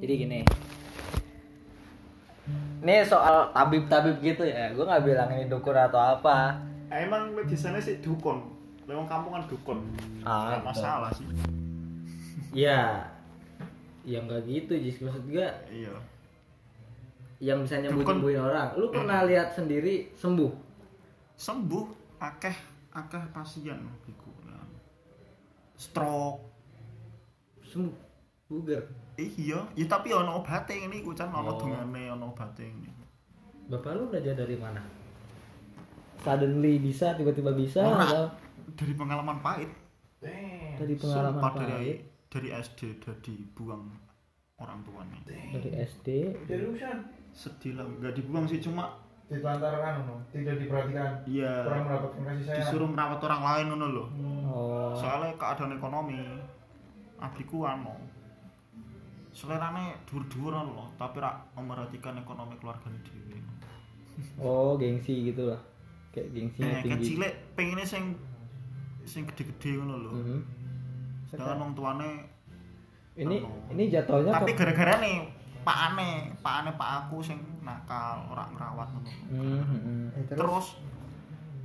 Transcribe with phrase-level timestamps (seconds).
[0.00, 0.40] Jadi gini.
[2.84, 4.70] Ini soal tabib-tabib gitu ya.
[4.76, 6.60] Gue nggak bilang ini dukun atau apa.
[6.86, 8.56] Emang biasanya sih dukun
[8.86, 9.78] lewat kampung kan dukun
[10.22, 11.26] Ah, Nggak masalah sih
[12.54, 13.02] Ya,
[14.06, 15.02] ya nggak gitu Jis.
[15.02, 15.90] Maksud gue iya
[17.36, 18.72] yang bisa nyembuh nyembuhin orang.
[18.80, 20.64] Lu pernah lihat sendiri sembuh?
[21.36, 22.56] sembuh akeh
[22.96, 23.76] akeh pasien
[25.76, 26.40] stroke
[27.60, 27.92] Sembuh.
[28.48, 28.88] Buger.
[29.16, 31.56] Eh, iya ya tapi ono obate ini iku kan ono Oh.
[31.58, 32.90] dongane ono obate ini
[33.66, 34.78] Bapak lu belajar dari mana?
[36.16, 38.02] Suddenly bisa, tiba-tiba bisa Ora.
[38.02, 38.24] atau
[38.72, 39.70] dari pengalaman pahit
[40.76, 43.84] dari pengalaman Sumpah dari pahit dari SD dari buang
[44.56, 46.08] orang tuanya dari SD
[46.44, 46.98] Delusion.
[47.30, 48.90] sedih lah nggak dibuang sih cuma
[49.26, 50.22] Ditelantarkan, no.
[50.30, 51.18] tidak diperhatikan.
[51.26, 52.58] iya Kurang mendapatkan kasih sayang.
[52.62, 54.06] disuruh merawat orang lain ngono loh
[54.46, 56.18] oh soalnya keadaan ekonomi
[57.16, 57.90] adikku anu
[59.36, 63.36] selerane dur-dur loh tapi rak memperhatikan ekonomi keluarga dewi
[64.38, 65.60] oh gengsi gitu lah
[66.08, 67.20] kayak gengsinya eh tinggi kecil
[67.52, 68.04] pengennya sing
[69.04, 70.40] sing gede-gede ngono loh Mhm.
[71.26, 72.10] sedangkan orang tuane
[73.14, 73.52] ini Anu.
[73.70, 75.28] ini jatuhnya tapi gara-gara nih
[75.60, 80.04] pak ane pak ane pak aku sing nakal orang ngerawat ngono Mhm, mhm.
[80.16, 80.66] Eh, terus, terus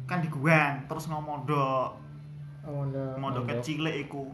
[0.03, 1.95] kan diguang terus ngomodok
[2.61, 3.15] oh, udah.
[3.15, 3.63] mondok Mondok.
[3.63, 4.27] kecil iku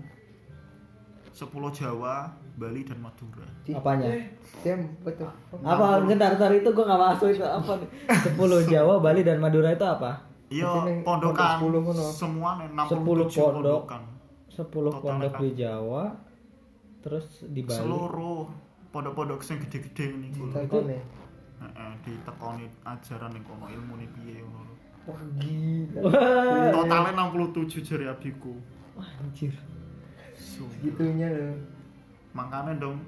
[1.30, 3.46] 10 Jawa, Bali dan Madura.
[3.62, 4.10] Di- Apanya?
[4.10, 4.26] Eh,
[4.60, 5.30] Dem, betul.
[5.62, 7.90] apa bentar bentar itu gua nggak masuk itu apa nih
[8.66, 10.66] 10 Jawa Bali dan Madura itu apa Iya,
[11.04, 12.04] pondokan pondok 10 ngono.
[12.08, 12.98] semua nih 10
[13.30, 13.82] 67 pondok.
[13.86, 14.02] pondokan.
[14.50, 15.40] 10 Totalnya pondok kan.
[15.40, 16.04] di Jawa
[17.00, 18.42] terus di Bali Seluruh
[18.90, 21.02] pondok-pondok sing gede-gede ini Di ya.
[21.58, 24.74] Heeh, ditekoni ajaran ning kono ilmu nih piye ngono.
[25.06, 26.02] Wah, gila.
[26.04, 28.54] Wah, Totalnya 67 jari abiku.
[28.98, 29.54] anjir
[30.34, 30.74] Sumpah.
[30.82, 31.54] Gitunya loh.
[32.38, 33.02] Makanya dong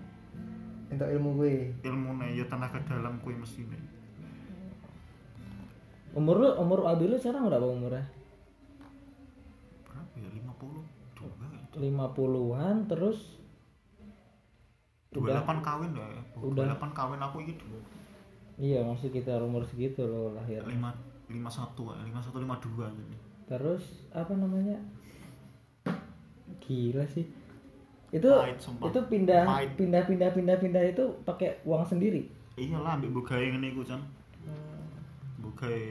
[0.90, 1.70] Untuk ilmu gue.
[1.86, 3.78] ilmune ya tenaga dalam kuwi mesine.
[6.10, 8.02] umur lu umur Abi lu sekarang berapa umurnya
[9.86, 10.30] Berapa ya?
[10.34, 11.62] 50 dua ya?
[11.78, 13.38] 50-an terus
[15.10, 16.06] udah 28 kawin ya?
[16.38, 16.66] Udah.
[16.74, 17.78] 28 kawin aku iki dulu.
[18.58, 23.16] iya masih kita umur segitu loh lahir 5 51 ya, 51 52 jadi.
[23.46, 24.78] terus apa namanya
[26.60, 27.26] gila sih
[28.10, 28.90] itu Pahit, sumpah.
[28.90, 29.70] itu pindah Pahit.
[29.76, 32.26] pindah pindah pindah pindah itu pakai uang sendiri
[32.56, 34.04] Iyalah ambek mbok gawe ngene iku, Jan.
[35.40, 35.84] Mbok gawe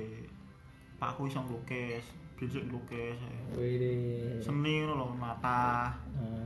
[0.96, 2.04] pakku iso nglukis,
[2.36, 3.16] bijak nglukis.
[3.56, 5.88] Wih Seni ngono lho, mata.
[6.12, 6.44] Nah,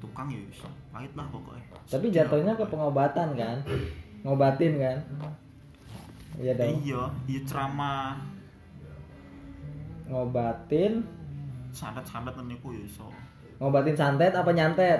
[0.00, 0.64] Tukang ya iso.
[0.88, 1.64] Pahit lah pokoknya.
[1.84, 2.72] tapi jatuhnya ke aku.
[2.72, 3.56] pengobatan kan
[4.24, 4.96] ngobatin kan
[6.40, 8.16] iya dong Iya, iya ceramah
[10.06, 11.04] ngobatin
[11.68, 13.08] santet-santet niku ya iso.
[13.56, 14.98] Ngobatin santet apa nyantet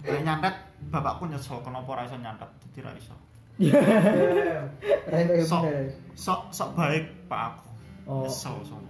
[0.00, 0.54] Lah nyantet
[0.88, 3.12] bapakku nyesel kenapa ora iso nyantet, dadi ra iso.
[5.06, 5.62] Tak Sok
[6.16, 7.62] sok sok baik Pak aku.
[8.06, 8.24] Oh.
[8.24, 8.56] Nyesel.
[8.60, 8.88] Harusnya-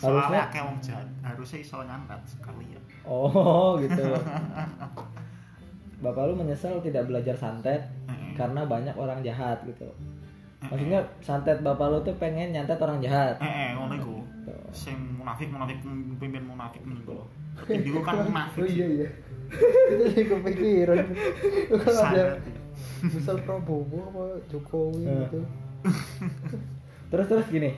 [0.00, 2.82] Soalnya akeh wong jahat, harusnya iso nyantet sekalian.
[3.02, 4.00] oh gitu
[6.00, 7.80] bapak lu menyesal tidak belajar santet
[8.32, 9.84] karena banyak orang jahat gitu
[10.62, 14.14] maksudnya santet bapak lu tuh pengen nyantet orang jahat Eh, eh, ngono iku.
[14.70, 15.80] Sing munafik munafik
[16.14, 17.24] pimpin munafik niku.
[17.56, 18.60] Tapi iku kan munafik.
[18.60, 19.08] Oh iya iya.
[19.88, 20.96] Itu sih kepikiran.
[21.66, 22.28] Itu kan ada Santet.
[23.02, 25.40] misal Prabowo apa Jokowi gitu.
[27.08, 27.72] terus terus gini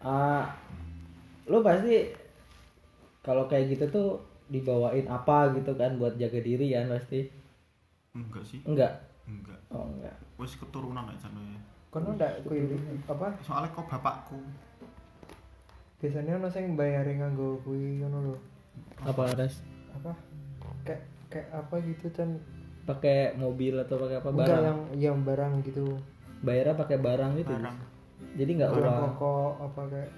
[0.00, 0.56] Ah,
[1.44, 2.08] lu pasti
[3.20, 4.08] kalau kayak gitu tuh
[4.48, 7.28] dibawain apa gitu kan buat jaga diri kan pasti
[8.10, 8.60] Enggak sih.
[8.64, 8.92] enggak
[9.30, 9.60] Enggak.
[9.70, 11.60] oh enggak Wis keturunan aja ya.
[11.90, 12.74] Kono ndak kuwi
[13.06, 14.38] apa Soalnya kok bapakku
[16.00, 18.36] biasanya ono sing bayari nganggo kuwi ngono lho.
[19.04, 19.60] apa res
[19.92, 20.12] Apa?
[20.82, 22.40] Kayak kayak apa gitu kan
[22.88, 25.84] pakai mobil atau pakai apa enggak barang yang yang barang gitu.
[26.40, 27.76] bayarnya pakai barang gitu barang
[28.32, 30.10] jadi nggak Barang uang pokok apa kayak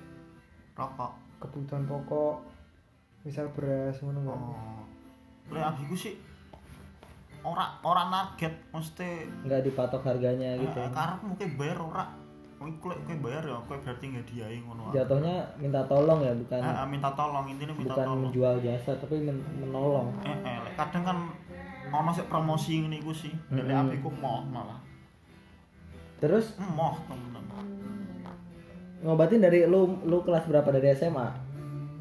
[0.72, 1.12] rokok.
[1.42, 2.34] kebutuhan pokok
[3.22, 4.38] misal beras ngono enggak.
[4.38, 4.82] Oh.
[5.50, 6.14] Lek abiku sih
[7.42, 9.08] ora ora target mesti
[9.42, 12.04] nggak dipatok harganya gitu eh, karepmu kowe bayar ora.
[12.56, 14.82] Kowe kowe bayar ya kowe berarti ngediahi ngono.
[14.86, 14.94] ae.
[14.94, 18.20] jatuhnya minta tolong ya bukan Eh, eh, minta tolong intinya minta bukan tolong.
[18.24, 21.18] menjual jasa tapi men- menolong Eh, eh, kadang kan
[21.90, 23.34] ono sik promosi ngene iku sih.
[23.50, 23.82] Lek Mm-mm.
[23.84, 24.78] abiku moh malah.
[26.16, 27.42] terus Moh temen.
[29.02, 31.26] ngobatin dari lu lu kelas berapa dari SMA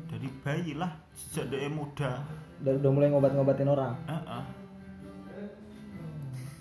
[0.05, 2.21] Dari bayi lah sejak dia muda.
[2.57, 4.43] dari udah mulai ngobat-ngobatin orang Eh, eh.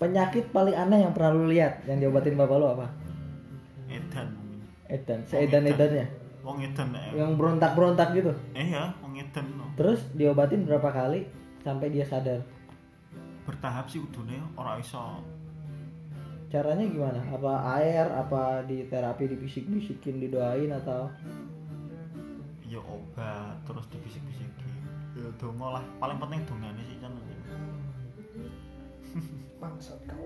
[0.01, 2.89] Penyakit paling aneh yang pernah lu lihat yang diobatin bapak lu apa?
[3.85, 4.33] Edan.
[4.89, 6.09] edan seedan edannya?
[6.41, 7.21] Wong edan eh.
[7.21, 8.33] yang berontak berontak gitu?
[8.57, 9.69] Eh ya, wong edan no.
[9.77, 11.29] terus diobatin berapa kali
[11.61, 12.41] sampai dia sadar?
[13.45, 15.21] Bertahap sih udune ora iso.
[16.49, 17.21] Caranya gimana?
[17.29, 21.13] Apa air apa di terapi dibisik-bisikin didoain atau?
[22.65, 24.71] Ya obat terus dibisik-bisiki
[25.11, 27.11] ya dongo lah paling penting dongane sih kan
[29.57, 30.25] bangsat kau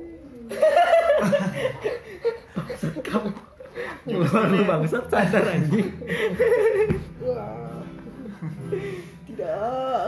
[3.02, 3.30] kamu?
[4.08, 5.90] Lu bangsat sadar anjing.
[7.20, 7.82] Wah.
[9.26, 10.04] Tidak.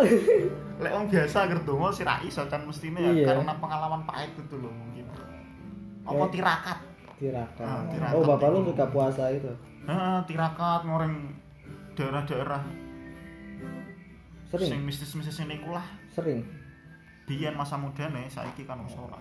[0.77, 3.25] Lek wong biasa agar dongo sih ra iso kan mestine ya Iya.
[3.33, 5.05] karena pengalaman pahit itu loh mungkin.
[6.05, 6.77] Apa Kayak- tirakat?
[7.17, 7.65] Tirakat.
[7.65, 9.49] Ah, tirakat oh bapak lu suka puasa itu?
[9.89, 11.33] Heeh, tirakat ngoreng
[11.97, 12.61] daerah-daerah
[14.47, 14.69] sering?
[14.69, 15.83] sing mistis-mistis niku lah.
[16.13, 16.45] Sering
[17.27, 19.19] biyen masa mudane saiki kan wis ora.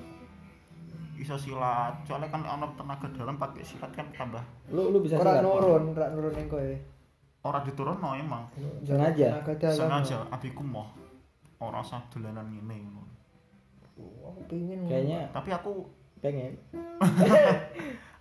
[1.19, 5.43] Iso silat soalnya kan ana tenaga dalam pakai silat kan tambah lu lu bisa ora
[5.43, 6.70] nurun ora nurun yang kowe.
[7.47, 8.47] Ora diturunno emang.
[8.87, 9.43] Sengaja?
[9.75, 10.87] Sengaja abiku moh.
[11.58, 12.79] Ora usah dolanan ngene.
[12.79, 13.03] Ngono.
[14.31, 15.91] Aku pingin kayaknya tapi aku
[16.23, 16.55] pengen.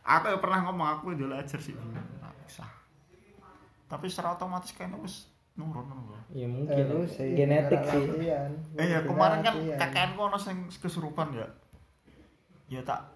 [0.06, 2.70] Aku ya pernah ngomong aku dulu ajar sih Nah, usah.
[3.90, 6.20] Tapi secara otomatis kayaknya wis nurun lho.
[6.36, 6.84] ya mungkin.
[6.84, 8.04] Terus sih, genetik sih.
[8.12, 8.52] Latihan.
[8.76, 9.80] eh ya kemarin kan latihan.
[9.80, 11.48] kakekku ono sing kesurupan ya?
[12.68, 13.16] Ya tak.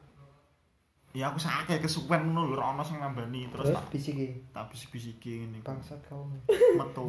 [1.12, 3.75] Ya aku sakit kesuwen ngono lho ora ono sing nambani terus Terus?
[3.75, 4.27] tak bisiki?
[4.53, 6.30] tak bisik-bisiki ngene bangsat kau
[6.80, 7.06] metu.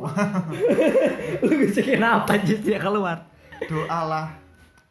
[1.46, 3.28] Lu bisikin apa aja dia keluar.
[3.70, 4.26] Doa lah.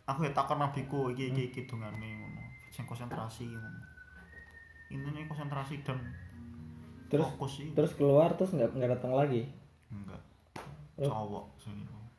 [0.08, 2.44] Aku ya takon nabiku iki iki iki dongane ngono.
[2.72, 3.82] Sing konsentrasi ngono.
[4.94, 6.00] Ini konsentrasi dan
[7.10, 7.74] terus fokus sih.
[7.74, 9.59] terus keluar terus nggak nggak datang lagi.
[11.08, 11.46] Cowok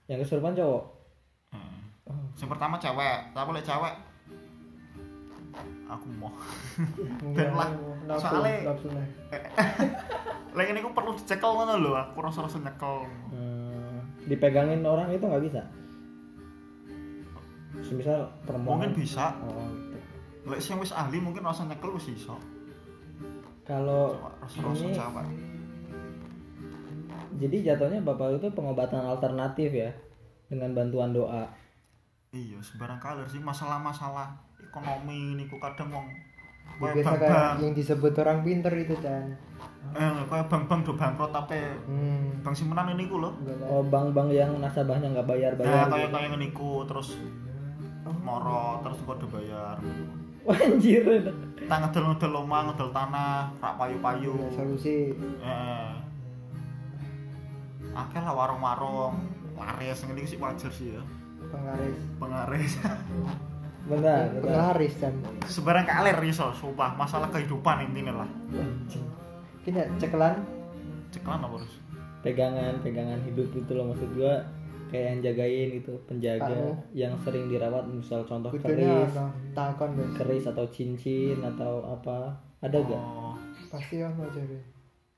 [0.09, 0.85] yang kesurupan cowok.
[2.11, 2.25] Oh.
[2.35, 3.95] Sing pertama cewek, tapi lek cewek
[5.91, 6.31] aku mau.
[7.27, 7.69] Enggak, lah.
[8.95, 9.07] nih.
[10.57, 13.07] Lek ini aku perlu dicekel ngono lho, aku rasa-rasa nyekel.
[13.31, 15.63] Hmm, dipegangin orang itu nggak bisa
[17.87, 19.35] semisal perempuan Mungkin bisa.
[19.47, 19.99] oh gitu
[20.49, 22.35] Lek sing wis ahli mungkin rasa nyekel wis iso.
[23.63, 24.19] kalau
[24.57, 25.27] ini cewek.
[27.41, 29.91] Jadi jatuhnya bapak itu pengobatan alternatif ya
[30.47, 31.49] dengan bantuan doa
[32.31, 36.07] Iya, sembarang kalir sih masalah-masalah ekonomi niku kadang wong
[36.71, 39.25] Ya, kayak biasa kayak bank-bank, yang disebut orang pinter itu Chan
[39.91, 43.35] eh kayak bank-bank do bangkrut tapi hmm bank simpanan ini ku tahu.
[43.67, 46.15] oh bank-bank yang nasabahnya nggak bayar Nah, bayar kayak gitu.
[46.15, 47.09] kayak niku terus
[48.21, 49.77] moro terus kok bayar.
[50.47, 51.03] Anjir
[51.53, 54.33] kita ngedel-ngedel omah, ngedel tanah, rak payu-payu.
[54.33, 55.91] Ya, solusi Eh.
[57.91, 59.19] Akeh lah warung-warung,
[59.59, 61.03] laris ngene iki sih wajar sih ya.
[61.51, 61.99] Pengaris.
[62.21, 62.47] bentar
[63.91, 64.29] bentar.
[64.39, 65.15] Penglaris Chan.
[65.49, 66.95] Sebarang kalir iso, sumpah.
[66.95, 68.31] Masalah kehidupan intinya lah.
[69.67, 70.37] kita cekelan?
[71.11, 71.77] Ceklan apa terus?
[72.21, 74.45] pegangan pegangan hidup itu loh maksud gua.
[74.91, 76.75] Kayak yang jagain gitu penjaga Tahu.
[76.99, 79.15] yang sering dirawat misal contoh kudunya keris.
[79.55, 82.35] guys keris atau cincin atau apa.
[82.59, 83.39] Ada gak Oh,
[83.71, 84.59] pasti ono jadi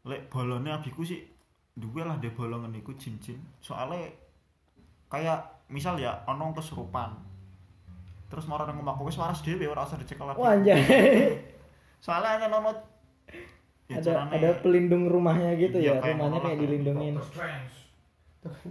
[0.04, 1.24] lek bolone abiku sih
[1.72, 3.40] duwe lah de bolong ngene iku cincin.
[3.58, 4.12] Soale
[5.08, 7.16] kayak misal ya ono kesurupan.
[8.28, 10.40] Terus mau nang omahku wis waras dhewe ora usah dicekel lagi.
[10.40, 10.80] wah anjay
[11.98, 12.72] Soalnya hanya nono
[13.86, 17.14] ya ada carane- ada pelindung rumahnya gitu Iya, ya kayak rumahnya kayak dilindungin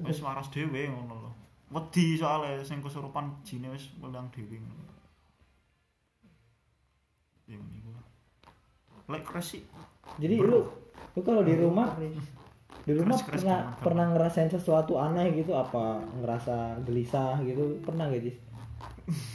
[0.02, 1.32] wis waras dhewe ngono lho.
[1.72, 4.84] Wedi soalnya sing kesurupan jine wis mulang dhewe ngono.
[7.46, 7.94] Ya niku.
[9.08, 9.62] Lek kresi
[10.18, 10.66] jadi lu
[11.14, 11.94] lu kalau di rumah
[12.82, 13.80] di rumah Keras-keras pernah banget.
[13.80, 15.84] pernah ngerasain sesuatu aneh gitu apa
[16.16, 18.38] ngerasa gelisah gitu pernah gak Jis?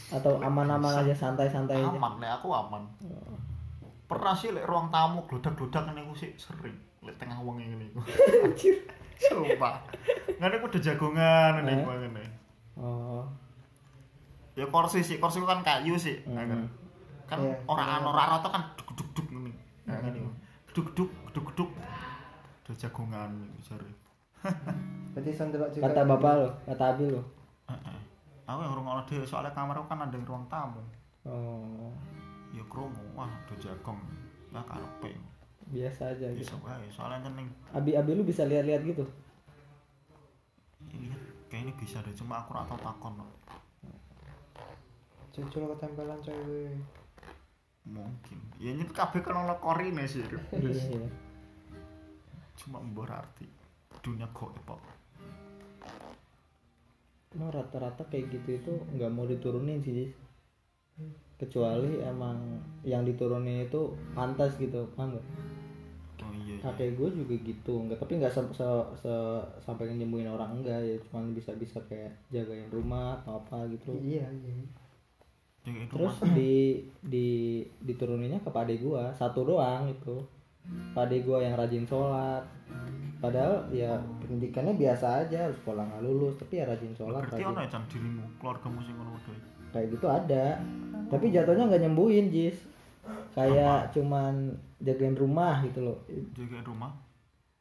[0.08, 2.82] atau aman-aman aja santai-santai aja aman lek aku aman.
[4.06, 8.00] Pernah sih lek ruang tamu glodak-glodak ngene iku sih sering lek tengah ngene iku.
[8.46, 8.76] Anjir.
[9.16, 9.78] Sumpah.
[10.36, 11.76] Ngene iku udah jagongan Eh?
[11.76, 12.24] iku ngene.
[12.76, 13.22] oh
[14.54, 16.16] Ya kursi sih, kursi ku kan kayu sih.
[16.24, 16.64] Hmm.
[17.26, 17.52] Kan Iya.
[17.66, 19.52] ora ana ora rata kan duk-duk ngene.
[19.84, 20.30] Nah, ngene iku.
[20.72, 21.70] Duk-duk, duk-duk.
[22.68, 23.90] Jagongan iku jare.
[25.14, 27.22] berarti sandelok juga kata bapak lo kata abi lo
[27.66, 27.98] Heeh.
[28.46, 30.78] Aku yang ngrungokno dhewe soalnya kamarku kan ada ruang tamu.
[31.24, 31.90] oh
[32.50, 33.98] Ya krungu, wah udah jagong.
[34.50, 35.18] Lah karepe.
[35.66, 39.02] biasa aja gitu Bisa wae, soalnya kan ning abi abi lu bisa lihat-lihat gitu
[40.88, 41.10] iya,
[41.50, 43.18] kayaknya bisa deh, cuma aku ora tau takon.
[43.18, 43.26] no.
[45.30, 46.70] cucul ketempelan cewek
[47.82, 48.38] Mungkin.
[48.58, 50.22] Ya ini kabeh kan ono korine sih.
[50.22, 51.02] iya
[52.56, 53.46] Cuma berarti
[54.00, 54.52] dunia kok.
[57.36, 60.12] Emang rata-rata kayak gitu itu nggak mau diturunin sih Jis.
[61.36, 65.26] kecuali emang yang diturunin itu pantas gitu paham nggak
[66.24, 70.56] Oh iya kakek gue juga gitu enggak tapi nggak se- se- se- sampai nyembuhin orang
[70.56, 74.64] enggak ya cuman bisa bisa kayak jagain rumah atau apa gitu iya iya
[75.92, 76.32] terus rumah.
[76.32, 77.28] di di
[77.84, 80.16] dituruninnya ke pade gua satu doang itu
[80.94, 82.44] pade gua yang rajin sholat.
[83.16, 87.60] Padahal ya pendidikannya biasa aja sekolah nggak lulus tapi ya rajin sholat berarti rajin ono
[87.64, 89.16] ya Chan dirimu keluargamu sing ngono
[89.72, 90.46] kayak gitu ada.
[91.06, 92.56] Tapi jatuhnya nggak nyembuhin jis.
[93.32, 95.98] Kayak cuman jagain rumah gitu loh.
[96.34, 96.90] Jagain rumah?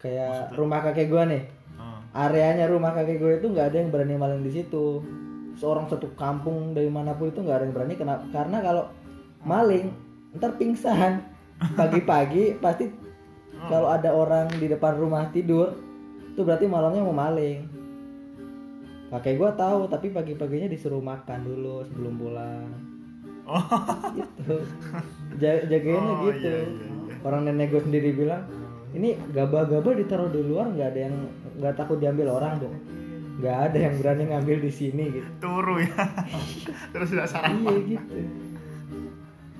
[0.01, 1.43] Kayak rumah kakek gua nih.
[1.75, 1.99] Heeh.
[2.15, 5.03] areanya rumah kakek gue itu nggak ada yang berani maling di situ.
[5.59, 8.83] Seorang satu kampung dari mana pun itu nggak ada yang berani kena karena kalau
[9.43, 9.91] maling
[10.35, 11.34] ntar pingsan
[11.73, 12.91] pagi-pagi pasti
[13.61, 15.73] kalau ada orang di depan rumah tidur
[16.27, 17.63] itu berarti malamnya mau maling.
[19.07, 22.67] Kakek gue tahu tapi pagi-paginya disuruh makan dulu sebelum pulang.
[23.45, 23.61] Oh.
[24.11, 24.55] Gitu.
[25.37, 26.43] Ja- jagainnya Oh, gitu.
[26.43, 27.15] iya, iya, iya.
[27.21, 28.43] orang nenek gue sendiri bilang
[28.91, 31.15] ini gabah-gabah ditaruh di luar nggak ada yang
[31.55, 32.73] nggak takut diambil orang tuh
[33.35, 35.29] nggak ada yang berani ngambil di sini gitu.
[35.39, 35.91] Turu ya.
[36.95, 37.55] Terus tidak sarapan.
[37.61, 38.15] Iya gitu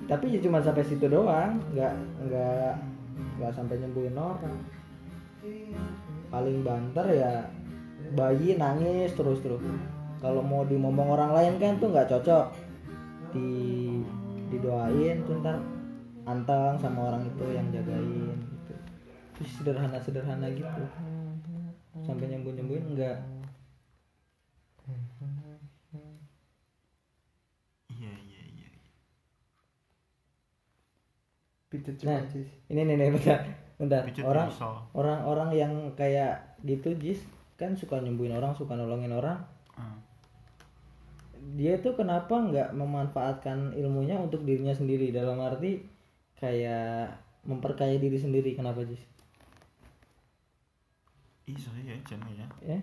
[0.06, 1.94] tapi ya cuma sampai situ doang nggak
[2.26, 2.72] nggak
[3.38, 4.58] nggak sampai nyembuhin orang.
[6.30, 7.46] Paling banter ya
[8.14, 9.62] bayi nangis terus terus.
[10.22, 12.46] Kalau mau dimomong orang lain kan tuh nggak cocok.
[13.34, 13.50] Di
[14.54, 15.58] didoain tuh ntar
[16.26, 18.74] anteng sama orang itu yang jagain gitu.
[19.38, 20.82] Terus sederhana sederhana gitu.
[22.06, 23.18] Sampai nyembuh nyembuhin enggak
[27.96, 28.68] iya iya iya
[31.76, 32.24] pijet Nah.
[32.72, 33.38] ini nih nih bentar
[33.76, 34.02] bentar.
[34.24, 34.48] Orang
[34.96, 37.20] orang-orang yang kayak gitu jis
[37.60, 39.36] kan suka nyembuhin orang suka nolongin orang.
[39.76, 39.98] Heeh.
[41.56, 45.12] dia tuh kenapa nggak memanfaatkan ilmunya untuk dirinya sendiri?
[45.12, 45.84] Dalam arti
[46.40, 47.12] kayak
[47.46, 49.04] memperkaya diri sendiri kenapa jis?
[51.46, 52.46] Iya ya ya.
[52.64, 52.78] Ya.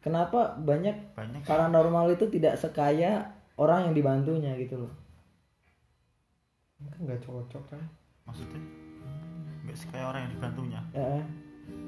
[0.00, 5.07] Kenapa banyak banyak paranormal itu tidak sekaya orang yang dibantunya gitu loh
[6.78, 7.82] kan nggak cocok kan?
[8.26, 8.60] Maksudnya?
[9.66, 10.80] Nggak sekaya orang yang dibantunya?
[10.94, 11.22] Eh,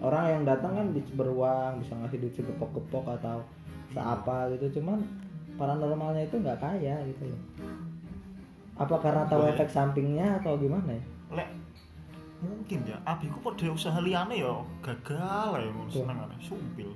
[0.03, 3.39] orang yang datang kan bisa beruang bisa ngasih duit segepok-gepok atau
[3.95, 4.81] seapa gitu.
[4.81, 4.99] Cuman
[5.55, 7.43] paranormalnya itu nggak kaya gitu loh.
[8.81, 9.53] Apa karena tahu Boleh.
[9.55, 11.05] efek sampingnya atau gimana ya?
[11.39, 11.49] Lek
[12.41, 12.97] mungkin ya.
[13.05, 14.57] Abiku pada usaha liane ya?
[14.81, 16.03] Gagal ya ngono Tuh.
[16.03, 16.91] senengane sumpil.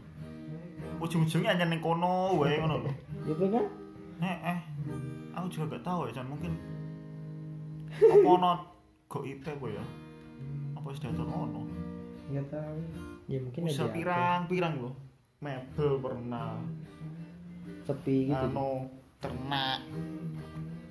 [0.99, 2.93] Ujung-ujungnya hanya ning kono wae ngono lho.
[3.29, 3.65] Gitu kan?
[4.25, 4.59] Eh eh
[5.37, 6.27] aku juga gak tahu ya Chan.
[6.27, 6.53] Mungkin
[7.95, 8.53] apa ono
[9.07, 9.85] goib apa ya?
[10.75, 11.63] Apa wis diatur ono
[12.25, 12.81] nggak tahu.
[13.29, 13.93] Ya mungkin ya diatur.
[13.95, 14.91] pirang-pirang lho.
[15.45, 16.57] Mebel pernah.
[17.85, 18.47] Sepi gitu.
[18.49, 18.89] Anu
[19.21, 19.85] ternak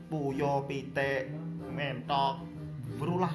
[0.08, 1.34] puyo pitik
[1.74, 2.46] mentok
[3.02, 3.34] berulah.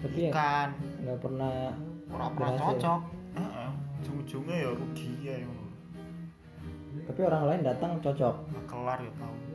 [0.00, 0.30] Tapi ya?
[0.32, 0.68] Ikan.
[1.04, 1.54] Nggak pernah
[2.10, 3.00] ora pernah cocok.
[3.38, 3.70] Heeh.
[4.02, 5.36] Ujung-ujungnya ya rugi ya.
[7.04, 8.34] Tapi orang lain datang cocok.
[8.50, 9.53] Nggak kelar ya tau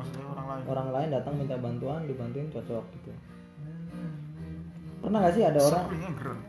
[0.00, 0.64] maksudnya orang lain.
[0.64, 3.12] Orang lain datang minta bantuan dibantuin cocok gitu.
[5.04, 6.40] Pernah nggak sih ada orang sering ngeren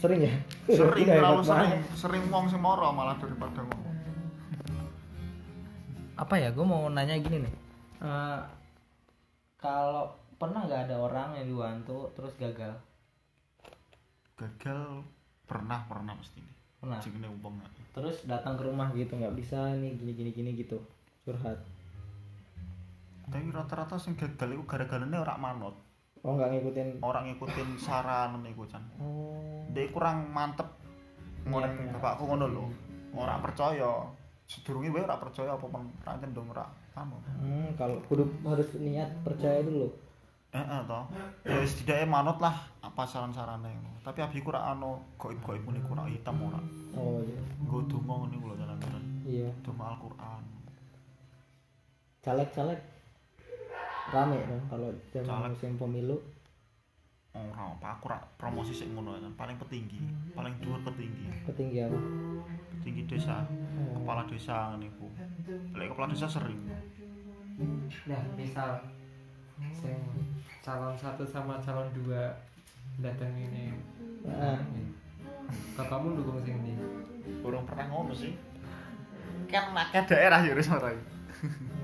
[0.00, 0.34] sering ya?
[0.68, 1.80] Sering terlalu sering banget.
[1.96, 2.22] sering.
[2.32, 3.92] Wong sing moro malah daripada ngomong
[6.14, 6.48] apa ya?
[6.54, 7.54] Gue mau nanya gini nih.
[8.06, 8.40] Eh,
[9.58, 12.74] kalau pernah nggak ada orang yang dibantu terus gagal?
[14.38, 15.02] Gagal
[15.44, 17.00] pernah pernah mesti ini pernah?
[17.96, 20.78] Terus datang ke rumah gitu nggak bisa nih gini gini gini gitu.
[21.24, 21.58] Curhat
[23.30, 25.74] tapi rata-rata sing gagal itu gara-garane ora manut.
[26.24, 26.88] Oh nggak ngikutin.
[27.04, 29.64] Orang ngikutin saran niku Chan oh.
[29.72, 30.68] Dia kurang mantep.
[31.44, 31.92] Ngorek Iya.
[32.00, 32.64] bapakku ngono lho.
[33.12, 34.08] Ora percaya.
[34.48, 36.64] Sedurunge wae ora percaya apa men ra cendung ora
[36.94, 39.90] anu hmm, kalau kudu harus niat percaya dulu
[40.54, 41.00] heeh to
[41.42, 43.74] ya wis setidaknya manut lah apa saran-sarane
[44.06, 46.60] tapi abiku ora anu goib-goib niku ora hitam ora.
[46.94, 47.40] Oh iya.
[47.66, 49.50] Nggo donga ngene lho jalan-jalan iya.
[49.66, 50.44] Donga Al-Qur'an.
[52.22, 52.80] Caleg caleg
[54.12, 55.50] rame dong kalau zaman Caleg.
[55.54, 56.16] musim pemilu
[57.34, 59.98] ora apa aku ora promosi sik ngono kan paling petinggi
[60.32, 61.98] paling dhuwur petinggi petinggi apa
[62.78, 63.42] petinggi desa
[63.74, 63.98] Oh.
[63.98, 65.10] kepala desa ngene iku
[65.74, 66.62] lek kepala desa sering
[68.06, 68.78] nah misal
[69.74, 69.98] sing
[70.62, 72.30] calon satu sama calon dua
[73.02, 73.74] datang ini
[74.24, 74.56] Nah,
[75.76, 76.72] bapakmu dukung sing ini
[77.44, 78.32] Burung pernah ngono sih.
[79.52, 80.88] Kan akeh daerah ya wis ora.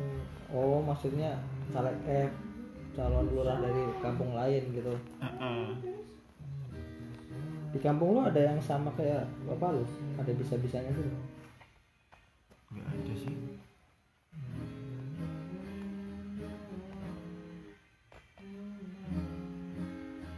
[0.51, 1.39] oh maksudnya
[1.71, 2.29] caleg eh
[2.95, 4.95] calon lurah dari kampung lain gitu.
[5.23, 5.67] Uh -uh.
[7.71, 9.87] di kampung lo ada yang sama kayak bapak lo
[10.19, 11.07] ada bisa bisanya gitu?
[12.75, 13.35] Gak ada sih.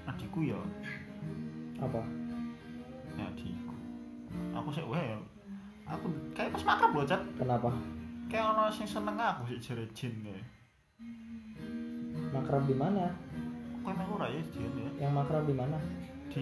[0.09, 0.61] Adikku ya.
[1.81, 2.05] Apa?
[3.17, 3.77] Adikku.
[4.61, 5.25] Aku sih well.
[5.83, 7.05] aku kayak pas makan loh
[7.37, 7.71] kenapa?
[8.33, 10.41] Kayak ono sing seneng aku sih jare jin kayak
[12.33, 13.13] makrab di mana?
[13.85, 14.89] Kowe meh ora ya jin ya.
[15.05, 15.77] Yang makrab di mana?
[16.33, 16.41] Di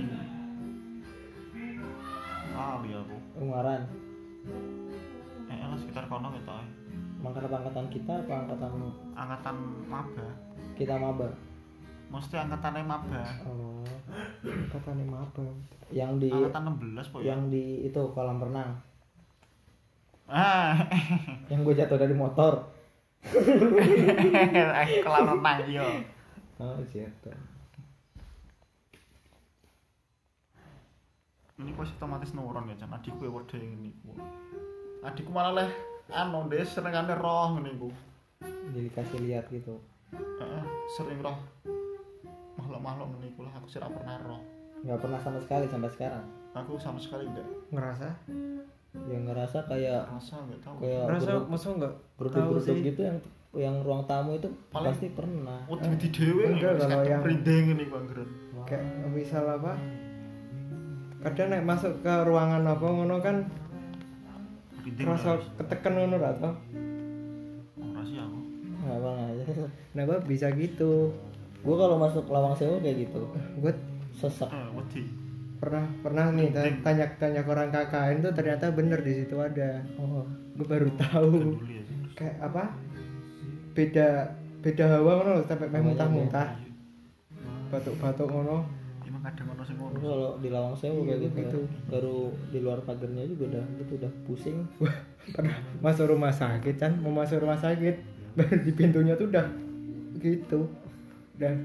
[2.54, 3.16] kali aku.
[3.42, 3.82] Ungaran.
[5.50, 6.68] Eh lah sekitar kono gitu ae.
[7.18, 8.70] makrab angkatan kita apa angkatan?
[9.18, 9.56] Angkatan
[9.90, 10.26] maba.
[10.78, 11.26] Kita maba.
[12.14, 13.18] Mesti angkatan maba.
[13.50, 13.82] Oh
[14.70, 15.42] katanya apa
[15.90, 18.78] yang di angkatan 16 po ya yang di itu kolam renang
[20.30, 20.88] ah.
[21.50, 22.70] Yang gue jatuh dari motor.
[25.04, 25.84] Kelar renang yo
[26.60, 27.36] oh jatuh.
[31.60, 32.92] Ini pasti otomatis nurun ya Chan.
[32.92, 33.92] Adikku ya wede ini.
[35.04, 35.70] Adikku malah leh
[36.12, 37.88] anu deh senengane roh ngene iku.
[38.72, 39.80] Jadi kasih lihat gitu.
[40.12, 40.64] Heeh,
[40.96, 41.36] sering roh.
[42.56, 44.40] Makhluk-makhluk ngene iku lah aku sih pernah roh.
[44.84, 46.24] Nggak pernah sama sekali sampai sekarang.
[46.56, 48.08] Aku sama sekali enggak ngerasa
[48.90, 50.74] yang ngerasa kayak rasa enggak tahu.
[50.82, 51.66] kayak ngerasa masa
[52.18, 52.82] geruduk-geruduk tahu sih.
[52.84, 53.18] gitu yang
[53.50, 55.58] yang ruang tamu itu Paling- pasti pernah.
[55.66, 58.28] Oh, di dhewe Enggak, kalau yang- ngene iku anggeren.
[58.62, 59.72] kayak misal apa?
[61.20, 63.36] Kadang naik masuk ke ruangan apa ngono kan
[65.04, 66.54] rasa ketekan ngono ra toh?
[67.76, 68.38] Ora sih aku.
[68.80, 69.44] nggak bang aja.
[69.94, 71.10] Nah gua bisa gitu.
[71.60, 73.20] Gue kalau masuk lawang sewu kayak gitu.
[73.60, 73.68] Gue
[74.10, 74.48] sesek.
[74.48, 75.02] Eh, wedi.
[75.60, 79.84] Pernah pernah nih ta- tanya tanya ke orang KKN tuh ternyata bener di situ ada.
[80.00, 80.24] Oh
[80.56, 81.60] gue baru tahu.
[81.68, 81.82] ya.
[82.16, 82.64] kayak apa?
[83.76, 84.08] Beda
[84.60, 86.48] beda hawa ngono loh, sampai main muntah-muntah.
[87.70, 88.66] batuk-batuk ngono.
[89.06, 89.96] Emang kadang ono sing ngono.
[89.96, 91.60] Kalau di lawang sewu Iya, kayak gitu, begitu.
[91.86, 92.18] baru
[92.50, 94.58] di luar pagarnya juga udah gitu udah pusing.
[95.30, 97.94] Pernah masuk rumah sakit kan mau masuk rumah sakit
[98.36, 99.46] baru di pintunya tuh udah
[100.18, 100.66] gitu
[101.36, 101.56] dan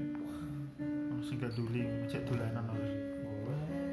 [1.20, 2.62] sing gak duli, cek dolanan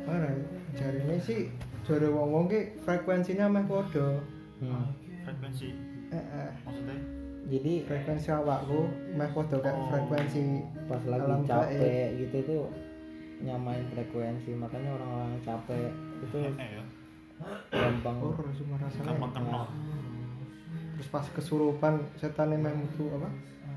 [0.04, 0.30] mana
[0.76, 1.48] jarine sih
[1.84, 4.20] jare wong-wong ki frekuensinya meh podo
[4.60, 4.86] hmm.
[5.24, 5.72] Frekuensi.
[6.12, 6.98] Eh, eh, maksudnya?
[7.48, 8.80] Jadi frekuensi awakku
[9.16, 9.88] meh podo kayak Oh.
[9.92, 10.42] frekuensi
[10.88, 12.64] pas lagi Alam capek gitu tuh
[13.44, 15.92] nyamain frekuensi makanya orang-orang yang capek
[16.24, 16.84] itu eh ya.
[17.76, 18.16] gampang
[18.80, 19.64] rasanya Gampang kena.
[20.96, 23.28] terus pas kesurupan setan meh mutu apa?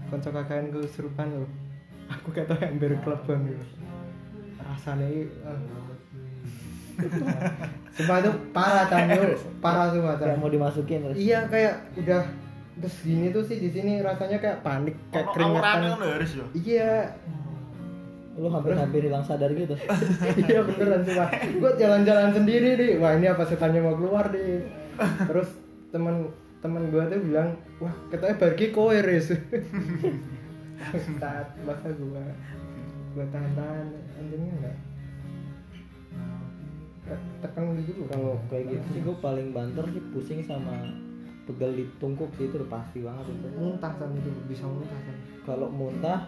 [0.07, 1.47] Kanca kakain kesurupan lho.
[2.07, 3.65] Aku kata ember klebon gitu.
[4.63, 5.11] Rasanya
[5.43, 5.96] uh,
[7.93, 9.21] Sumpah tuh parah Canggu,
[9.65, 10.41] parah semua kayak Cang.
[10.41, 12.23] mau dimasukin terus Iya kayak udah
[12.77, 15.81] terus gini tuh sih di sini rasanya kayak panik, kayak keringetan.
[15.81, 16.17] ya.
[16.53, 16.93] Iya,
[18.37, 19.73] lu hampir-hampir hilang sadar gitu.
[20.45, 24.61] Iya beneran cuma gue jalan-jalan sendiri nih wah ini apa setannya mau keluar nih
[25.33, 25.49] terus
[25.89, 26.29] teman
[26.61, 29.33] teman gue tuh bilang wah katanya bagi kowe res
[31.17, 32.25] saat masa gue
[33.17, 33.87] gue tahan-tahan.
[34.21, 34.77] Untungnya enggak
[37.41, 38.03] tekan gitu.
[38.03, 40.75] Loh kalau kayak gitu sih gue paling banter sih pusing sama
[41.47, 43.49] pegal di tungkuk sih itu udah pasti banget itu.
[43.55, 45.17] Muntah sama itu bisa muntah kan.
[45.47, 46.27] Kalau muntah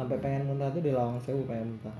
[0.00, 1.94] sampai pengen muntah tuh di lawang sewu pengen muntah.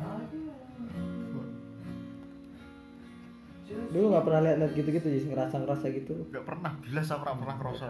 [3.93, 6.13] Dulu nggak pernah lihat-lihat gitu-gitu jadi ngerasa-ngerasa gitu.
[6.29, 7.87] Enggak pernah, gila saya pernah pernah ngerasa.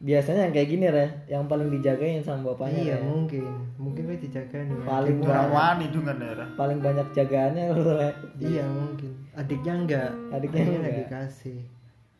[0.00, 3.04] Biasanya yang kayak gini re yang paling dijagain sama bapaknya iya Re.
[3.04, 3.44] mungkin
[3.76, 5.52] mungkin gue dijaga nih Paling banyak.
[5.52, 6.46] wani dungan ya.
[6.56, 8.08] paling banyak jagaannya re
[8.40, 10.96] iya mungkin adiknya enggak Adiknya Adiknya enggak.
[11.04, 11.60] dikasih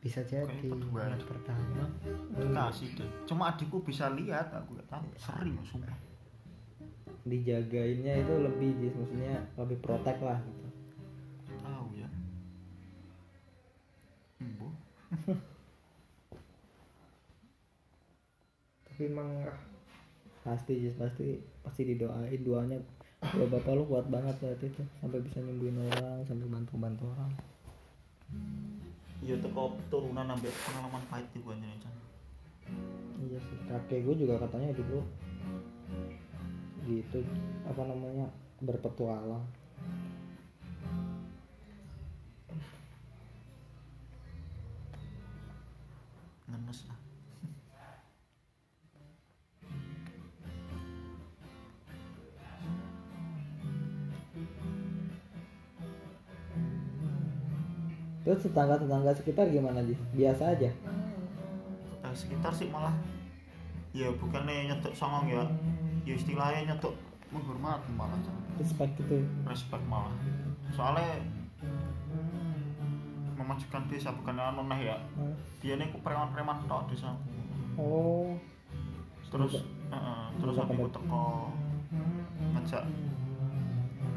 [0.00, 1.84] bisa jadi anak pertama
[2.32, 3.08] Dikasih deh.
[3.24, 5.04] Cuma adikku bisa lihat, aku gak tahu.
[5.14, 5.92] Sering sumpah.
[7.22, 8.96] dijagainnya itu lebih Jis.
[8.96, 10.68] maksudnya lebih protek lah gitu
[11.60, 12.08] Tahu ya.
[19.00, 19.00] Embo.
[19.00, 19.56] tapi emang ah,
[20.44, 22.76] pasti Jis, pasti pasti didoain doanya
[23.32, 27.32] ya bapak lu kuat banget saat itu sampai bisa nyembuhin orang sampai bantu bantu orang
[29.20, 31.76] Iya teko turunan ambil pengalaman pahit di gua nih,
[33.24, 35.04] iya sih kakek gue juga katanya dulu
[36.88, 37.20] gitu
[37.68, 38.28] apa namanya
[38.64, 39.44] berpetualang
[46.48, 47.09] Ngenes lah.
[58.20, 60.00] Terus tetangga tetangga sekitar gimana Jis?
[60.12, 60.70] biasa aja.
[61.88, 62.92] Tetangga sekitar sih malah
[63.90, 65.44] ya bukannya nyetok songong ya.
[66.04, 66.96] Ya istilahnya nyetok
[67.30, 68.18] menghormati malah,
[68.58, 69.22] respect gitu.
[69.46, 70.10] Respect malah.
[70.74, 71.22] Soalnya
[73.38, 74.98] memajukan desa bukannya anu nah ya.
[75.62, 77.14] Dia ini preman-preman tok desa.
[77.78, 78.34] Oh.
[79.30, 79.62] Terus
[79.94, 81.54] heeh, terus aku teko
[82.50, 82.82] ngajak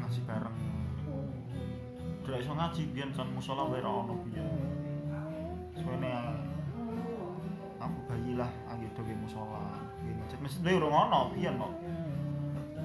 [0.02, 0.73] ngaji bareng
[2.34, 4.42] udah iso ngaji biyen kan musola wae ra ono biyen.
[5.78, 6.34] Soalnya
[7.78, 9.78] aku bayi lah akhir dewe musola.
[10.02, 10.38] Nggih masjid.
[10.42, 11.70] Masjid dhewe urung ono biyen kok.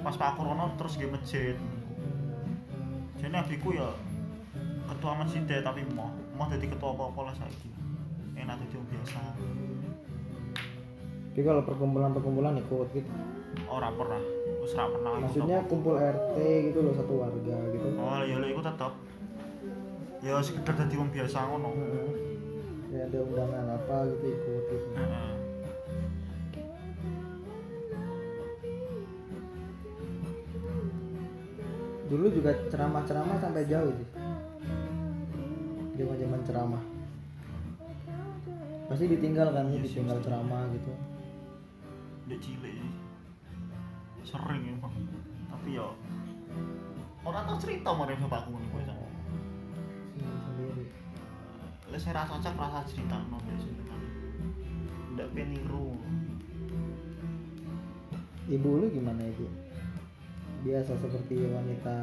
[0.05, 1.57] Pas Pak Corona terus nggih masjid.
[3.17, 3.89] Jadi abiku ya
[4.85, 7.73] ketua masjid deh tapi mau mau jadi ketua apa-apa lah saiki.
[8.37, 9.21] Enak wong biasa.
[11.33, 13.09] Tapi kalau perkumpulan-perkumpulan ikut gitu?
[13.65, 14.21] Ora pernah.
[14.61, 16.37] Ora pernah ikut maksudnya kumpul RT
[16.69, 17.87] gitu loh satu warga gitu.
[17.97, 19.08] Oh ya lho iku tetep
[20.19, 21.69] ya sekedar dadi wong biasa ngono.
[22.89, 24.87] Ya ada undangan apa gitu ikut gitu.
[32.09, 34.09] Dulu juga ceramah-ceramah sampai jauh sih.
[36.01, 36.83] Zaman-zaman ceramah.
[38.89, 40.25] Pasti ditinggal kan Iya sih, ditinggal pasti.
[40.25, 40.91] ceramah gitu.
[42.25, 42.91] Dek cilik sih.
[44.25, 44.95] Sering ya, Bang.
[45.53, 45.85] Tapi ya
[47.21, 48.69] orang tau cerita mau bapakku nih
[51.89, 54.01] Lah saya rasa cocok rasa cerita no biasanya kan.
[55.17, 55.97] Ndak peniru.
[58.49, 59.45] ibu lu gimana ibu
[60.65, 62.01] biasa seperti wanita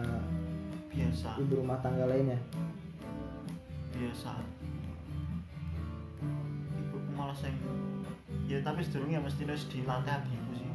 [0.94, 2.38] Biasa, ibu rumah tangga lainnya
[3.90, 4.30] biasa.
[6.78, 7.50] Ibu malah sing
[8.46, 10.70] ya tapi sedurunge mesti harus dilatih abiku sih.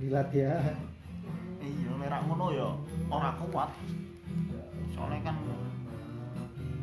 [0.00, 0.56] dilatih ya
[1.64, 2.68] Iya, merah ngono ya
[3.08, 3.72] ora kuat.
[4.92, 5.36] Soalnya kan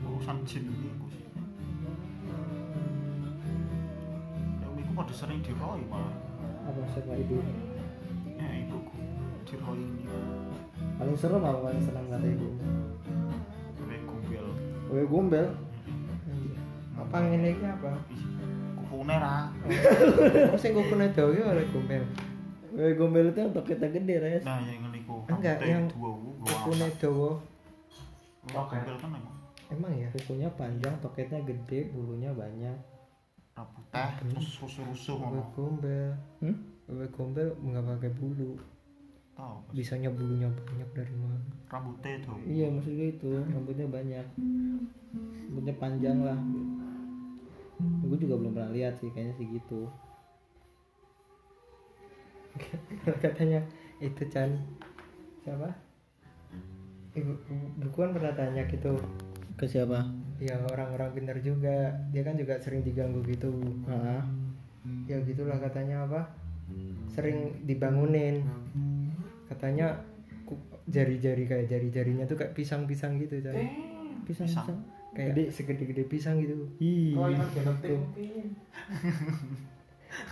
[0.06, 1.01] urusan jin iku
[5.02, 6.14] pada sering diroi malah.
[6.62, 7.42] apa siapa ibu?
[8.38, 9.02] Ya ibuku.
[9.50, 10.06] Diroi ini.
[11.02, 12.54] paling serem apa paling senang kata ibu?
[13.82, 14.46] Gue gombel.
[14.94, 15.46] Wewe gombel
[17.02, 17.98] apa ngene iki apa?
[18.78, 19.50] Kupune ra.
[19.50, 20.58] oh.
[20.62, 22.06] Sing kupune dawa iki oleh gombel
[22.70, 24.46] Wewe gombel itu untuk kita gede res.
[24.46, 25.26] Nah, yang ngene iku.
[25.26, 25.90] Enggak, yang
[26.46, 27.42] kupune dawa
[28.70, 29.26] kan emang.
[29.72, 32.91] emang ya kukunya panjang toketnya gede bulunya banyak
[33.92, 35.44] Teh terus rusuh-rusuh Wewe ngono.
[35.56, 36.10] gombel?
[36.40, 36.58] Hmm?
[36.88, 38.52] Wewe gombel nggak pakai bulu
[39.36, 39.56] Tahu.
[39.72, 41.40] bisanya bulunya banyak dari mana?
[41.72, 42.36] Rambutnya tuh.
[42.46, 43.32] iya maksudnya itu.
[43.32, 44.26] Rambutnya banyak.
[45.48, 46.40] Rambutnya panjang lah.
[47.82, 49.90] Gue juga belum pernah lihat sih kayaknya sih gitu.
[53.24, 53.66] Katanya
[54.04, 54.54] itu Chan.
[55.42, 55.70] Siapa?
[57.12, 57.34] Ibu
[57.82, 58.96] buku kan pernah tanya gitu
[59.60, 60.08] ke siapa
[60.42, 61.94] ya orang-orang pintar juga.
[62.10, 63.54] Dia kan juga sering diganggu gitu.
[63.86, 64.26] Ah
[65.06, 66.22] ya gitulah katanya apa?
[67.14, 68.42] Sering dibangunin.
[69.46, 70.02] Katanya
[70.90, 73.54] jari-jari kayak jari-jarinya tuh kayak pisang-pisang gitu Chan
[74.26, 74.48] pisang Pisang.
[74.50, 74.80] pisang.
[75.12, 75.44] Kayak Gede.
[75.52, 76.56] segede-gede pisang gitu.
[76.80, 77.20] Ih,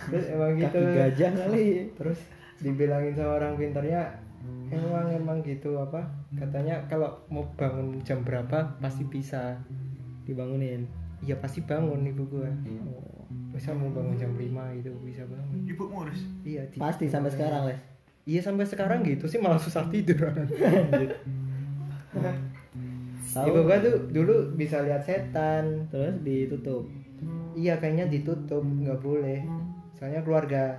[0.08, 0.80] terus emang gitu.
[0.80, 1.68] kaki gajah kali.
[1.96, 2.18] Terus
[2.64, 4.08] dibilangin sama orang pintarnya
[4.72, 6.08] emang emang gitu apa?
[6.32, 9.60] Katanya kalau mau bangun jam berapa pasti bisa
[10.24, 10.88] dibangunin.
[11.20, 12.48] Iya pasti bangun ibu gua.
[12.48, 13.28] Oh.
[13.50, 15.66] misal mau bangun jam 5 gitu bisa bangun.
[15.66, 16.22] Ibumu Riz.
[16.46, 17.78] iya di- pasti sampai sekarang les.
[18.26, 20.30] Iya sampai sekarang gitu sih malah susah tidur.
[23.30, 26.86] Tahu ibu gua tuh dulu bisa lihat setan terus ditutup.
[27.58, 29.44] Iya kayaknya ditutup nggak boleh.
[29.98, 30.78] Soalnya keluarga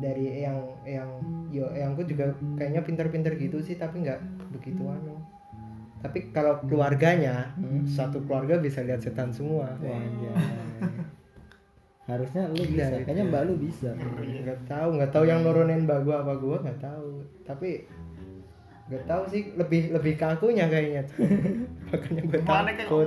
[0.00, 1.10] dari yang yang
[1.54, 4.18] yo yangku juga kayaknya pinter-pinter gitu sih tapi nggak
[4.50, 5.13] begitu anu
[6.04, 7.88] tapi kalau keluarganya Hmm.
[7.88, 9.72] satu keluarga bisa lihat setan semua.
[9.74, 10.36] Wah, anjay.
[12.04, 13.04] harusnya lu Gila bisa gitu.
[13.08, 13.90] kayaknya mbak lu bisa.
[14.44, 17.24] Nggak tahu nggak tahu yang nurunin mbak gua apa gua nggak tahu.
[17.42, 17.88] Tapi
[18.84, 21.02] nggak tahu sih lebih lebih ke akunya kayaknya.
[21.88, 23.06] Makanya gue takut.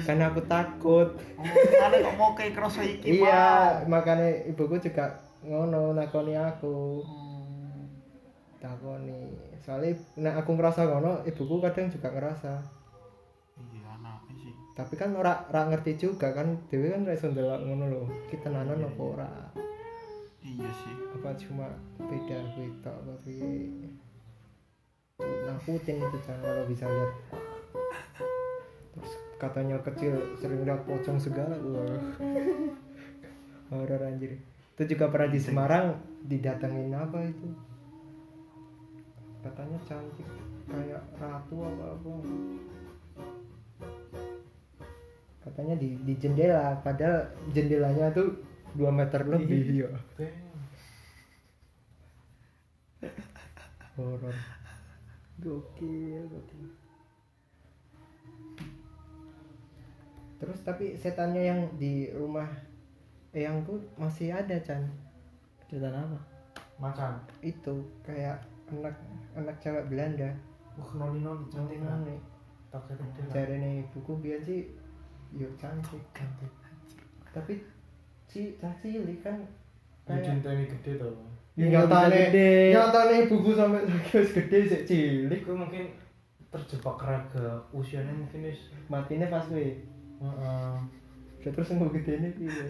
[0.00, 1.08] karena aku takut.
[1.36, 5.12] Mana kok mau kayak kerasa iki iya makanya ibuku juga
[5.44, 7.04] ngono nakoni aku.
[7.04, 7.21] Hmm.
[8.62, 12.62] Takoni soalnya nah aku ngerasa ngono ibuku kadang juga ngerasa.
[13.58, 14.54] Iya, anaknya sih.
[14.72, 18.54] tapi kan ora ora ngerti juga kan dewe kan ora iso ndelok ngono lho kita
[18.54, 19.30] nanan apa ora?
[20.46, 20.94] Iya sih.
[21.18, 21.66] apa cuma
[21.98, 23.90] beda beda apa piye?
[25.22, 27.12] Nakutin itu jangan kalau bisa lihat.
[28.94, 31.98] Terus katanya kecil sering lihat pocong segala wah.
[33.74, 34.38] Horor anjir.
[34.74, 35.86] Itu juga pernah di Semarang
[36.26, 37.71] didatengin apa itu
[39.42, 40.28] katanya cantik
[40.70, 42.12] kayak ratu apa apa.
[45.42, 48.38] Katanya di di jendela padahal jendelanya tuh
[48.78, 49.90] 2 meter lebih ya
[53.96, 54.36] horor.
[55.42, 56.66] Gokil gokil.
[60.42, 62.48] Terus tapi setannya yang di rumah
[63.30, 64.82] eyangku masih ada Chan.
[65.70, 66.18] Cerita apa?
[66.80, 67.14] Macan.
[67.46, 68.96] itu kayak anak
[69.36, 70.30] anak cewek Belanda
[70.72, 72.16] Wah, noni noni
[72.72, 72.96] cantik.
[72.96, 73.28] Ini lah.
[73.28, 74.64] cari nih buku biar sih
[75.32, 76.48] yo cantik Cantik.
[77.32, 77.60] tapi
[78.24, 79.36] si cah cilik kan
[80.02, 81.14] Ya kayak cinta gede tuh.
[81.54, 82.20] Ya, nggak nyatane
[82.74, 85.84] nyatane ibuku sampai wis gede sik cilik mungkin
[86.48, 89.84] terjebak raga usianya mungkin wis matine pas kuwi
[90.18, 90.74] Heeh.
[91.44, 92.64] terus mau gede nih piye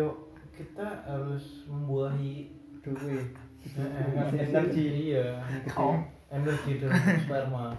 [0.00, 0.14] Yuk
[0.56, 2.48] kita harus membuahi
[2.80, 3.24] eh,
[3.64, 5.26] ngasih energi Iya.
[5.66, 5.96] Kau.
[6.28, 6.90] Energi dan
[7.24, 7.72] sperma.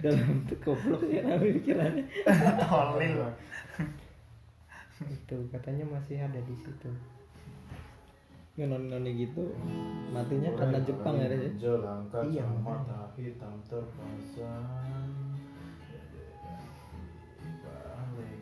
[0.00, 0.32] dalam
[0.64, 2.04] goblok ya tapi pikirannya
[2.56, 3.20] Tolil.
[5.04, 6.88] itu katanya masih ada di situ
[8.56, 9.44] noni noni gitu
[10.08, 11.28] matinya karena Jepang ya?
[11.56, 12.44] Jelang Iya.
[12.44, 15.12] kacamata hitam terpasang.
[17.60, 18.40] Balik.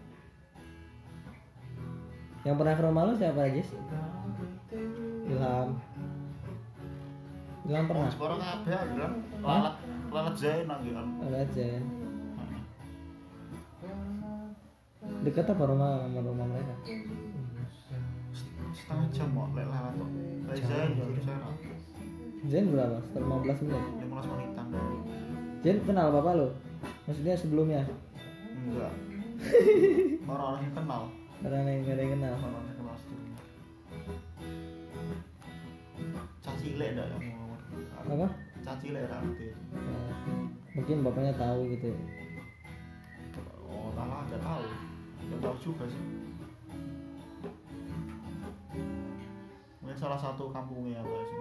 [2.43, 3.75] yang pernah ke rumah lu siapa lagi Ilham
[5.27, 5.69] Ilham
[7.69, 9.13] Oh, pernah sekarang kabeh kan.
[9.45, 9.75] Lalat
[10.09, 11.07] lalat Zain lagi kan.
[11.21, 11.69] ada aja
[15.25, 16.75] dekat apa rumah sama rumah mereka
[18.73, 20.11] Setengah jam kok lek lalat kok.
[20.49, 21.37] Lek ya saya
[22.49, 22.97] Zen berapa?
[23.03, 24.67] Setelah 15 menit 15 menitan.
[25.61, 26.49] Zen kenal bapak lo?
[27.05, 27.83] Maksudnya sebelumnya?
[28.63, 28.95] Enggak.
[30.31, 31.03] Orang-orang yang kenal.
[31.43, 33.39] Karena yang gak ada yang kenal Orang-orang yang kenal sebelumnya.
[36.47, 37.38] Caci lek dah yang ngomong.
[38.07, 38.27] Apa?
[38.63, 39.55] Caci lek rambut.
[39.75, 40.47] Oh,
[40.79, 42.01] mungkin bapaknya tahu gitu ya.
[43.67, 44.65] Oh, malah nggak tahu.
[45.27, 46.03] Nggak tahu juga sih.
[49.83, 51.41] Mungkin salah satu kampungnya apa sih.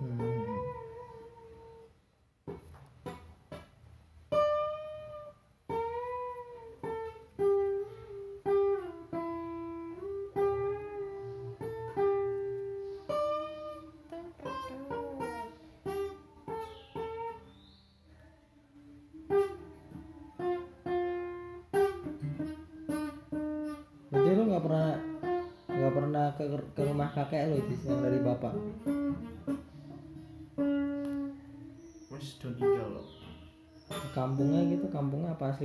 [0.00, 0.31] Hmm.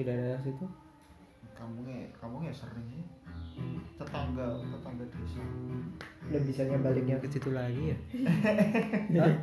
[0.03, 0.65] Dari daerah situ
[1.57, 3.01] Kampungnya, kampungnya sering sih.
[3.97, 5.41] Tetangga, tetangga desa.
[6.29, 7.97] udah bisanya baliknya ke situ lagi ya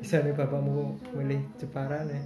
[0.00, 2.22] bisa nih bapakmu milih Jepara nih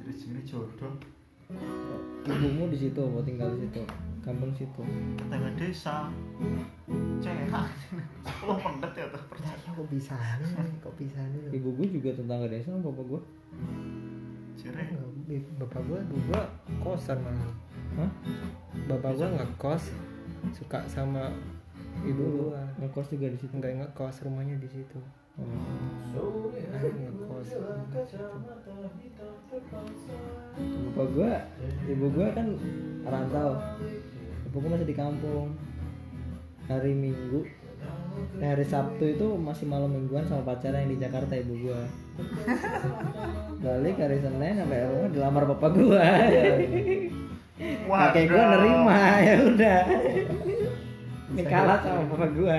[0.00, 0.92] Jadi sini jodoh.
[2.26, 3.80] ibumu di situ mau tinggal di situ
[4.30, 4.82] kampung situ
[5.18, 6.06] Tetangga desa.
[7.20, 7.66] Cerak.
[8.22, 9.68] Sepuluh menit ya tuh percaya.
[9.74, 13.20] kok bisa nih kok bisa nih ibu gue juga tetangga desa sama bapak gue.
[15.30, 16.42] Enggak, bapak gua gua
[16.82, 17.54] kosan malah
[17.94, 18.10] Hah?
[18.90, 19.94] bapak gua ngekos
[20.50, 21.30] suka sama
[22.02, 24.98] ibu gua ngekos juga di situ nggak ngekos rumahnya di situ
[25.40, 26.52] Oh.
[26.52, 27.48] Ngekos
[30.90, 31.32] bapak gue
[31.88, 32.48] ibu gue kan
[33.08, 33.56] rantau
[34.50, 35.54] gue masih di kampung.
[36.70, 37.42] Hari minggu
[38.40, 41.80] eh, hari sabtu itu masih malam mingguan sama pacarnya yang di Jakarta ibu gue
[43.64, 46.06] balik hari senin sampai rumah dilamar bapak gue
[47.88, 49.80] kakek gue nerima ya udah.
[51.30, 52.58] Ini kalah sama bapak gue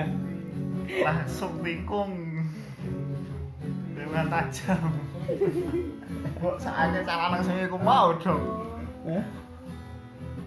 [1.02, 2.12] langsung tikung
[3.96, 4.90] dengan tajam.
[6.42, 8.42] Kok saatnya cara langsung aku mau dong?
[9.06, 9.24] Hah?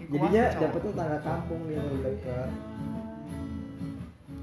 [0.06, 0.62] Jadinya masih cowok.
[0.62, 2.50] dapet tuh tangga kampung gitu dekat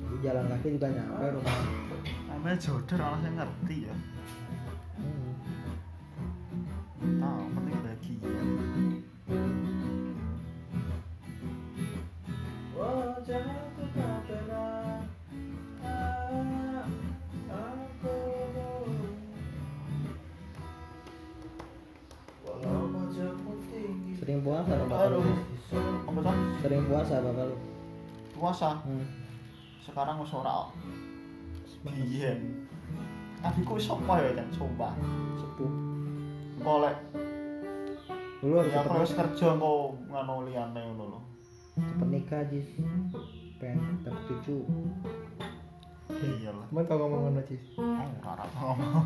[0.03, 1.59] Di jalan kaki juga nyampe rumah.
[2.27, 3.95] Namanya jodoh orang yang ngerti ya.
[4.99, 5.31] Hmm.
[7.19, 7.79] tahu penting
[23.13, 25.52] wajahmu tinggi sering puasa dong bapak
[26.13, 27.57] apa tuh sering puasa bapak lu?
[28.37, 28.69] Puasa?
[28.85, 29.01] Hmm.
[29.81, 30.69] sekarang wis ora.
[31.81, 32.69] Biyen
[33.41, 34.93] adikku wis apa ya kan sumpah.
[35.41, 35.73] Sepuh.
[36.61, 36.97] Golek
[38.43, 41.19] dulu harus ya aku kerja kok ngono liyane ngono lho.
[41.81, 42.69] Cepet nikah jis.
[43.57, 44.69] Pengen dapet cucu.
[46.13, 46.69] Iyalah.
[46.69, 49.05] Cuman kalau ngomong ngono oh ora ngomong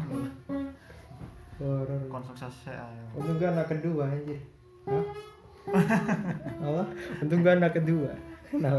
[1.55, 2.01] horor.
[2.11, 2.83] Kon sukses saya
[3.15, 4.43] untung gua anak kedua anjir?
[4.85, 5.36] Hah?
[5.67, 6.83] Apa?
[7.23, 8.11] Untung gua anak kedua.
[8.55, 8.73] Nah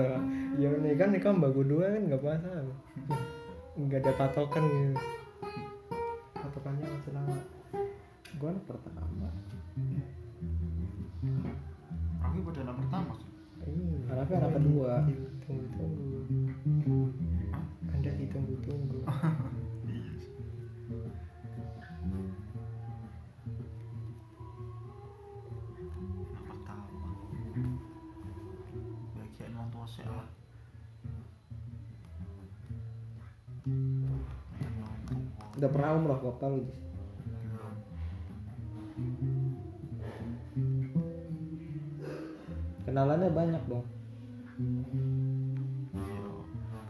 [0.56, 2.78] ya ini kan nikah mbak gua dua kan nggak masalah.
[3.76, 4.96] Nggak ada patokan gitu.
[6.34, 7.24] Patokannya masalah
[8.40, 9.28] gua anak pertama.
[12.24, 13.30] Aku pada anak pertama sih.
[13.68, 14.92] Ini Anaknya anak kedua.
[15.44, 17.00] tunggu tunggu.
[17.92, 18.54] Anda ditunggu
[29.88, 30.04] sih
[35.58, 36.78] udah pernah umroh kok tahu Jis?
[42.88, 43.86] kenalannya banyak dong
[45.94, 46.18] Iya,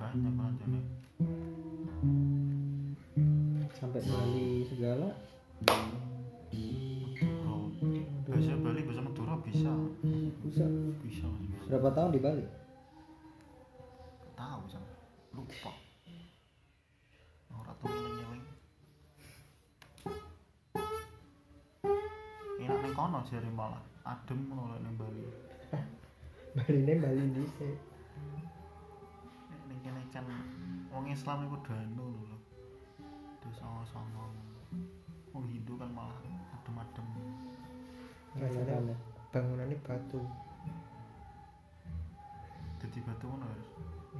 [0.00, 0.84] banyak aja nih
[3.78, 5.08] sampai Bali segala.
[7.46, 7.70] Oh
[8.26, 9.70] biasa Bali bisa Madura bisa.
[10.42, 10.66] Bisa.
[11.04, 11.62] Bisa bisa.
[11.70, 12.44] Berapa tahun di Bali
[23.08, 25.24] ning kono jare malah adem ngono lek ning Bali
[26.52, 27.76] Bali ini Bali dhisik.
[29.64, 30.28] Ning kene kan
[30.92, 32.36] wong Islam iku danu lho
[33.40, 34.28] desa songo
[35.32, 36.20] wong Hindu kan malah
[36.52, 37.08] adem-adem
[38.36, 38.94] Bangunannya,
[39.32, 40.20] bangunannya batu.
[42.78, 43.56] dadi batu ngono ya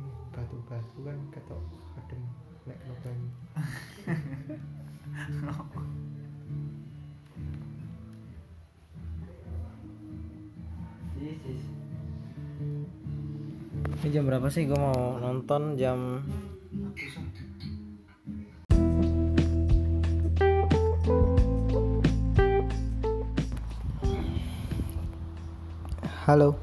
[0.00, 1.60] Ih, Batu-batu kan ketok
[2.00, 2.22] adem
[2.64, 3.28] nek banyu.
[11.18, 11.34] ini
[14.14, 14.70] jam berapa sih?
[14.70, 16.22] Gue mau nonton jam
[26.28, 26.60] Halo.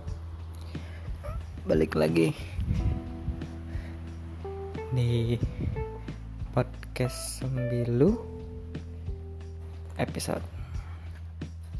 [1.65, 2.29] Balik lagi.
[4.93, 5.35] Di
[6.53, 8.13] Podcast Sembilu
[9.97, 10.45] Episode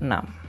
[0.02, 0.45] 6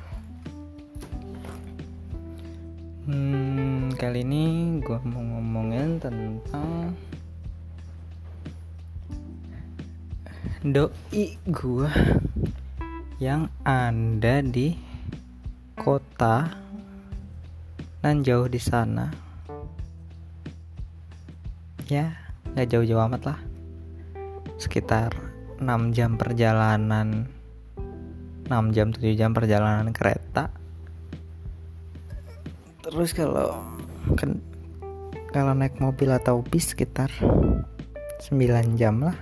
[3.06, 6.90] Hmm, kali ini gue mau ngomongin tentang
[10.66, 11.90] doi gue
[13.22, 14.74] yang ada di
[15.78, 16.50] kota
[18.02, 19.14] nan jauh di sana.
[21.86, 22.10] Ya,
[22.58, 23.38] nggak jauh-jauh amat lah.
[24.58, 25.14] Sekitar
[25.62, 27.30] 6 jam perjalanan
[28.50, 30.65] 6 jam 7 jam perjalanan kereta
[32.96, 33.60] terus kalau
[34.16, 34.40] kan
[35.28, 37.12] kalau naik mobil atau bis sekitar
[38.24, 38.32] 9
[38.80, 39.12] jam lah.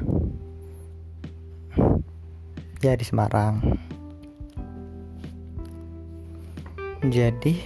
[2.79, 3.59] Ya di Semarang.
[7.03, 7.59] Jadi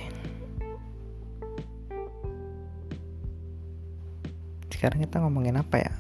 [4.73, 5.93] sekarang kita ngomongin apa ya?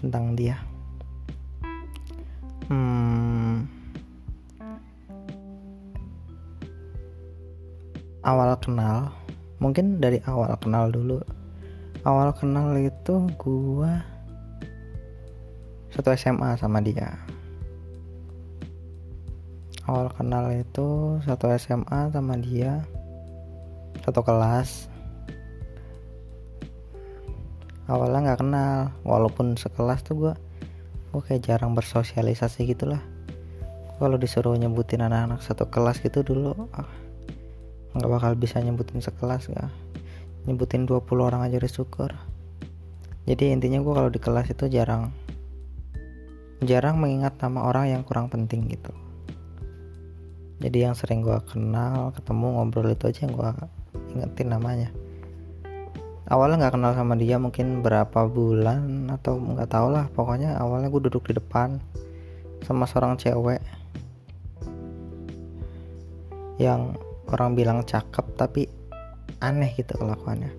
[0.00, 0.56] Tentang dia.
[2.72, 3.81] Hmm
[8.22, 9.10] awal kenal
[9.58, 11.18] mungkin dari awal kenal dulu.
[12.02, 14.02] Awal kenal itu gua
[15.94, 17.14] satu SMA sama dia.
[19.86, 22.82] Awal kenal itu satu SMA sama dia
[24.02, 24.90] satu kelas.
[27.90, 30.34] Awalnya nggak kenal walaupun sekelas tuh gua
[31.10, 33.02] gua kayak jarang bersosialisasi gitulah.
[33.98, 36.90] Kalau disuruh nyebutin anak-anak satu kelas gitu dulu ah,
[37.92, 39.68] nggak bakal bisa nyebutin sekelas ya
[40.46, 42.10] nyebutin 20 orang aja udah syukur.
[43.22, 45.14] Jadi intinya gue kalau di kelas itu jarang
[46.62, 48.90] jarang mengingat nama orang yang kurang penting gitu.
[50.62, 53.50] Jadi yang sering gue kenal ketemu ngobrol itu aja yang gue
[54.14, 54.90] ingetin namanya.
[56.30, 60.06] Awalnya nggak kenal sama dia mungkin berapa bulan atau nggak tau lah.
[60.10, 61.82] Pokoknya awalnya gue duduk di depan
[62.62, 63.62] sama seorang cewek.
[66.62, 66.94] Yang
[67.32, 68.68] orang bilang cakep tapi
[69.40, 70.52] aneh gitu kelakuannya.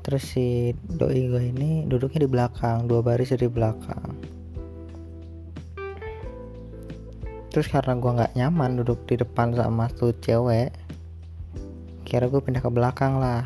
[0.00, 4.16] Terus si doi gue ini duduknya di belakang dua baris di belakang.
[7.50, 10.72] Terus karena gue nggak nyaman duduk di depan sama tuh cewek
[12.08, 13.44] kira gue pindah ke belakang lah.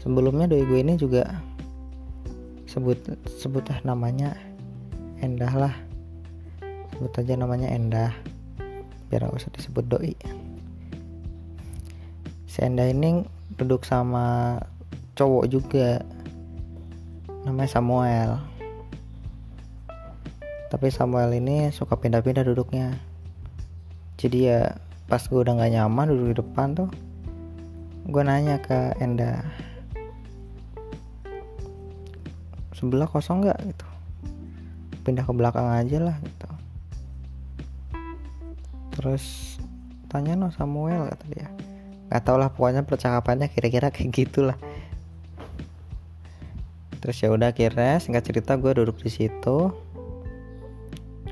[0.00, 1.28] Sebelumnya doi gue ini juga
[2.66, 2.98] sebut
[3.38, 4.34] sebut ah namanya
[5.20, 5.74] Endah lah.
[6.96, 8.10] Sebut aja namanya Endah
[9.06, 10.14] biar gak usah disebut doi
[12.56, 13.20] si Endah ini
[13.60, 14.56] duduk sama
[15.12, 16.00] cowok juga.
[17.44, 18.40] Namanya Samuel.
[20.72, 22.96] Tapi Samuel ini suka pindah-pindah duduknya.
[24.16, 24.72] Jadi ya
[25.04, 26.88] pas gue udah gak nyaman duduk di depan tuh
[28.08, 29.44] gue nanya ke Endah
[32.72, 33.60] sebelah kosong nggak?
[33.68, 33.86] Gitu.
[35.04, 36.50] Pindah ke belakang aja lah gitu.
[38.96, 39.24] Terus
[40.08, 41.48] tanya no Samuel kata dia
[42.06, 44.58] nggak tau lah pokoknya percakapannya kira-kira kayak gitulah.
[47.02, 49.70] Terus ya udah akhirnya singkat cerita gue duduk di situ.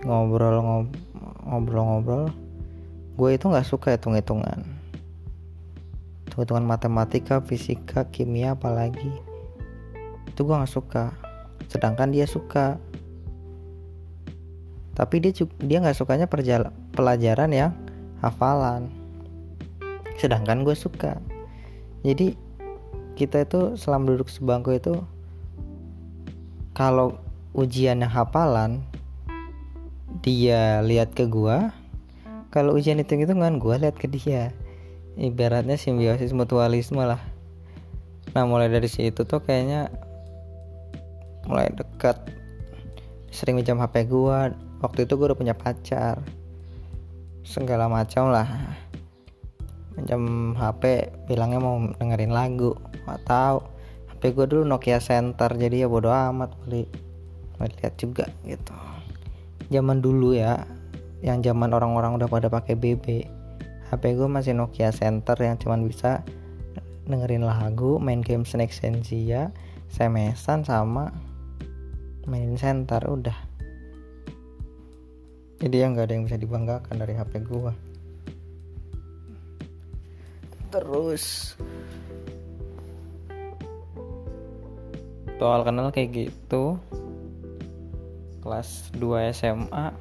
[0.02, 0.98] Ngobrol ngob-
[1.46, 2.30] ngobrol-ngobrol.
[3.14, 4.66] Gue itu nggak suka hitung-hitungan.
[6.26, 9.10] Hitung-hitungan matematika fisika kimia apalagi.
[10.26, 11.14] Itu gue nggak suka.
[11.70, 12.78] Sedangkan dia suka.
[14.94, 16.26] Tapi dia dia nggak sukanya
[16.94, 17.74] pelajaran yang
[18.22, 19.03] hafalan
[20.18, 21.18] sedangkan gue suka.
[22.04, 22.36] Jadi
[23.14, 24.98] kita itu selama duduk sebangku itu
[26.74, 27.14] kalau
[27.54, 28.82] ujian yang hafalan
[30.26, 31.70] dia lihat ke gua
[32.50, 34.50] kalau ujian hitung hitungan gua lihat ke dia.
[35.14, 37.22] Ibaratnya simbiosis mutualisme lah.
[38.34, 39.90] Nah mulai dari situ tuh kayaknya
[41.46, 42.18] mulai dekat.
[43.30, 44.50] Sering minjam HP gua.
[44.82, 46.18] Waktu itu gua udah punya pacar.
[47.46, 48.46] Segala macam lah
[49.94, 52.74] minjam HP bilangnya mau dengerin lagu
[53.06, 53.58] nggak tahu.
[54.14, 56.86] HP gue dulu Nokia Center jadi ya bodo amat beli
[57.58, 58.74] lihat juga gitu.
[59.72, 60.66] Zaman dulu ya
[61.24, 63.24] yang zaman orang-orang udah pada pakai BB
[63.88, 66.20] HP gue masih Nokia Center yang cuman bisa
[67.04, 69.52] dengerin lagu main game Snake Sensia
[69.92, 71.12] SMS-an sama
[72.24, 73.36] mainin center udah.
[75.60, 77.72] Jadi ya nggak ada yang bisa dibanggakan dari HP gua
[80.74, 81.54] terus.
[85.44, 86.80] Awal kenal kayak gitu.
[88.40, 89.92] Kelas 2 SMA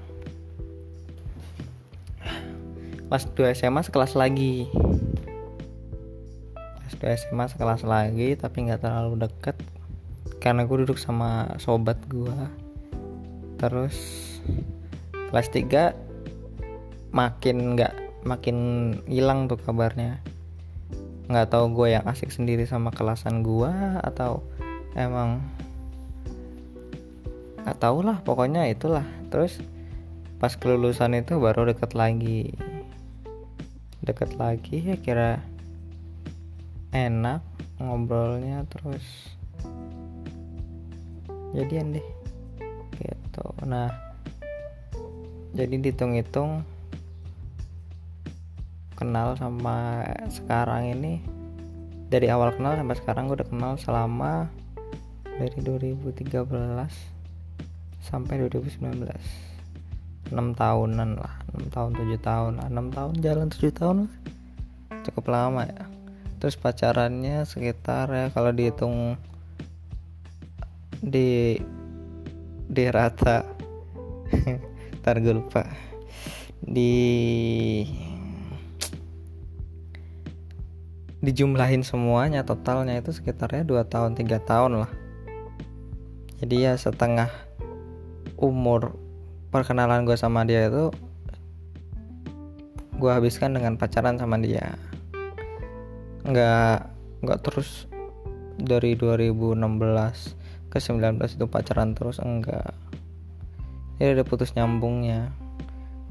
[3.11, 4.71] kelas 2 SMA sekelas lagi.
[6.55, 9.59] Kelas 2 SMA sekelas lagi tapi nggak terlalu deket.
[10.39, 12.63] Karena gue duduk sama sobat gue
[13.59, 13.95] terus
[15.31, 17.93] kelas 3 makin nggak
[18.23, 18.57] makin
[19.07, 20.23] hilang tuh kabarnya
[21.31, 23.71] nggak tahu gue yang asik sendiri sama kelasan gue
[24.03, 24.43] atau
[24.97, 25.39] emang
[27.63, 29.07] nggak tahu lah pokoknya itulah.
[29.31, 29.63] Terus
[30.37, 32.51] pas kelulusan itu baru deket lagi.
[34.03, 35.39] Deket lagi ya kira
[36.91, 37.39] enak
[37.79, 39.03] ngobrolnya terus
[41.55, 42.07] jadian deh
[42.99, 43.47] gitu.
[43.63, 43.89] Nah
[45.53, 46.65] jadi dihitung-hitung
[49.03, 51.19] kenal sama sekarang ini.
[52.07, 54.47] Dari awal kenal sampai sekarang gue udah kenal selama
[55.27, 56.31] dari 2013
[57.99, 59.09] sampai 2019
[60.29, 62.67] 6 tahunan lah 6 tahun 7 tahun lah.
[62.71, 64.13] 6 tahun jalan 7 tahun lah.
[65.03, 65.83] cukup lama ya.
[66.39, 69.19] Terus pacarannya sekitar ya kalau dihitung
[71.03, 71.59] di
[72.65, 73.43] di rata.
[75.03, 75.67] Ntar gue lupa.
[76.63, 76.93] Di
[81.23, 84.91] dijumlahin semuanya totalnya itu sekitarnya 2 tahun 3 tahun lah.
[86.43, 87.31] Jadi ya setengah
[88.35, 88.99] umur
[89.47, 90.91] perkenalan gue sama dia itu
[92.99, 94.75] gue habiskan dengan pacaran sama dia.
[96.27, 96.91] Nggak
[97.23, 97.87] nggak terus
[98.59, 99.55] dari 2016
[100.67, 102.75] ke 19 itu pacaran terus enggak.
[103.95, 105.31] Jadi ada putus nyambungnya.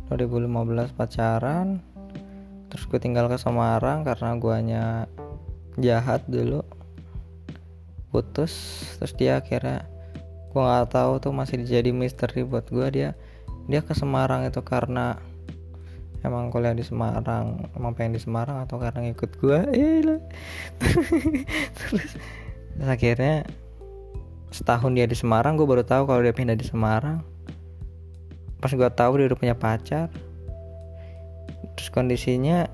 [0.09, 1.85] 2015 pacaran
[2.73, 4.85] terus gue tinggal ke Semarang karena guanya
[5.77, 6.65] jahat dulu.
[8.09, 8.53] Putus
[8.97, 9.85] terus dia akhirnya
[10.49, 13.11] gue nggak tahu tuh masih jadi misteri buat gue dia
[13.69, 15.21] dia ke Semarang itu karena
[16.25, 19.59] emang kuliah di Semarang emang pengen di Semarang atau karena ngikut gue
[20.81, 21.13] terus,
[21.77, 22.11] terus
[22.85, 23.45] akhirnya
[24.53, 27.25] setahun dia di Semarang gue baru tahu kalau dia pindah di Semarang.
[28.61, 30.13] Pas gue tahu dia udah punya pacar
[31.83, 32.71] terus kondisinya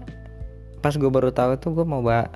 [0.85, 2.29] pas gue baru tahu itu gue mau ba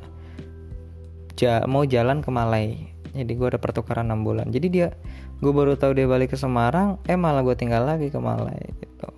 [1.36, 2.88] ja mau jalan ke Malai.
[3.12, 4.48] Jadi gue ada pertukaran 6 bulan.
[4.48, 4.96] Jadi dia
[5.44, 9.12] gue baru tahu dia balik ke Semarang eh malah gue tinggal lagi ke Malai gitu.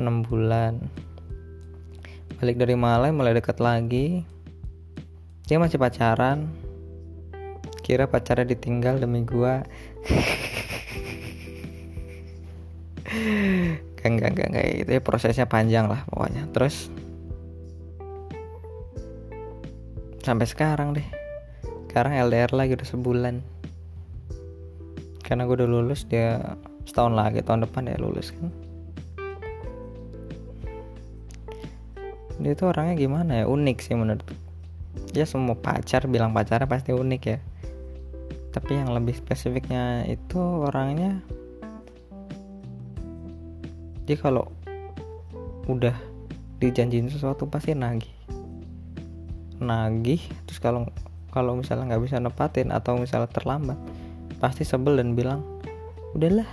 [0.00, 0.80] 6 bulan.
[2.40, 4.24] Balik dari Malai mulai dekat lagi.
[5.44, 6.48] Dia masih pacaran.
[7.84, 9.60] Kira pacarnya ditinggal demi gue
[14.04, 16.48] enggak enggak enggak itu ya prosesnya panjang lah pokoknya.
[16.52, 16.92] Terus
[20.24, 21.08] sampai sekarang deh.
[21.88, 23.34] Sekarang LDR lagi udah sebulan.
[25.24, 28.50] Karena gue udah lulus dia setahun lagi tahun depan ya lulus kan.
[32.42, 33.44] Dia tuh orangnya gimana ya?
[33.46, 34.26] Unik sih menurut
[35.14, 37.38] ya semua pacar bilang pacarnya pasti unik ya.
[38.50, 41.22] Tapi yang lebih spesifiknya itu orangnya
[44.04, 44.48] dia kalau
[45.68, 45.96] udah
[46.60, 48.12] dijanjiin sesuatu pasti nagih.
[49.60, 50.88] Nagih terus kalau
[51.34, 53.76] kalau misalnya nggak bisa nepatin atau misalnya terlambat
[54.38, 55.42] pasti sebel dan bilang
[56.14, 56.46] udahlah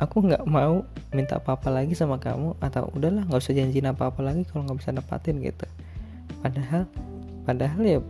[0.00, 4.48] aku nggak mau minta apa-apa lagi sama kamu atau udahlah nggak usah janjiin apa-apa lagi
[4.48, 5.66] kalau nggak bisa nepatin gitu.
[6.40, 6.88] Padahal
[7.44, 8.00] padahal ya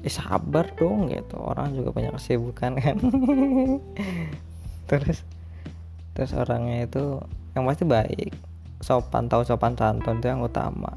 [0.00, 1.36] eh, sabar dong gitu.
[1.36, 2.96] Orang juga banyak kesibukan kan.
[4.90, 5.26] Terus
[6.16, 7.20] terus orangnya itu
[7.56, 8.36] yang pasti baik.
[8.84, 10.92] Sopan tahu sopan santun itu yang utama.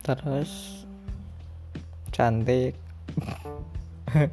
[0.00, 0.82] Terus
[2.08, 2.72] cantik.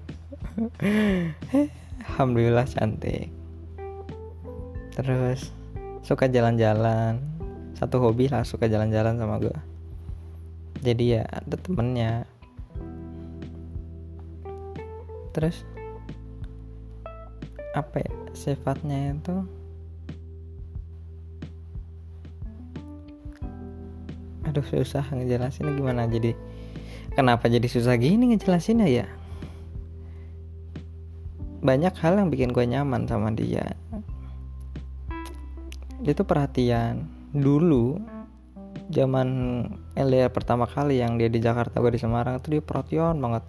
[2.15, 3.27] Alhamdulillah cantik.
[4.95, 5.51] Terus
[6.07, 7.19] suka jalan-jalan.
[7.75, 9.69] Satu hobi lah suka jalan-jalan sama gue
[10.79, 12.23] jadi ya ada temennya.
[15.35, 15.63] Terus
[17.75, 19.45] apa ya sifatnya itu
[24.49, 26.33] aduh susah ngejelasinnya gimana jadi.
[27.13, 29.05] Kenapa jadi susah gini ngejelasinnya ya?
[31.61, 33.77] Banyak hal yang bikin gue nyaman sama dia.
[36.01, 37.05] Dia tuh perhatian.
[37.29, 37.99] Dulu
[38.89, 39.27] zaman
[39.93, 43.45] LDR pertama kali yang dia di Jakarta gue di Semarang itu dia perhatian banget.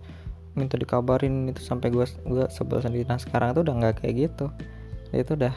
[0.52, 3.08] Minta dikabarin itu sampai gue gue sebel sendiri.
[3.08, 4.52] Nah sekarang tuh udah nggak kayak gitu.
[5.14, 5.54] Dia tuh udah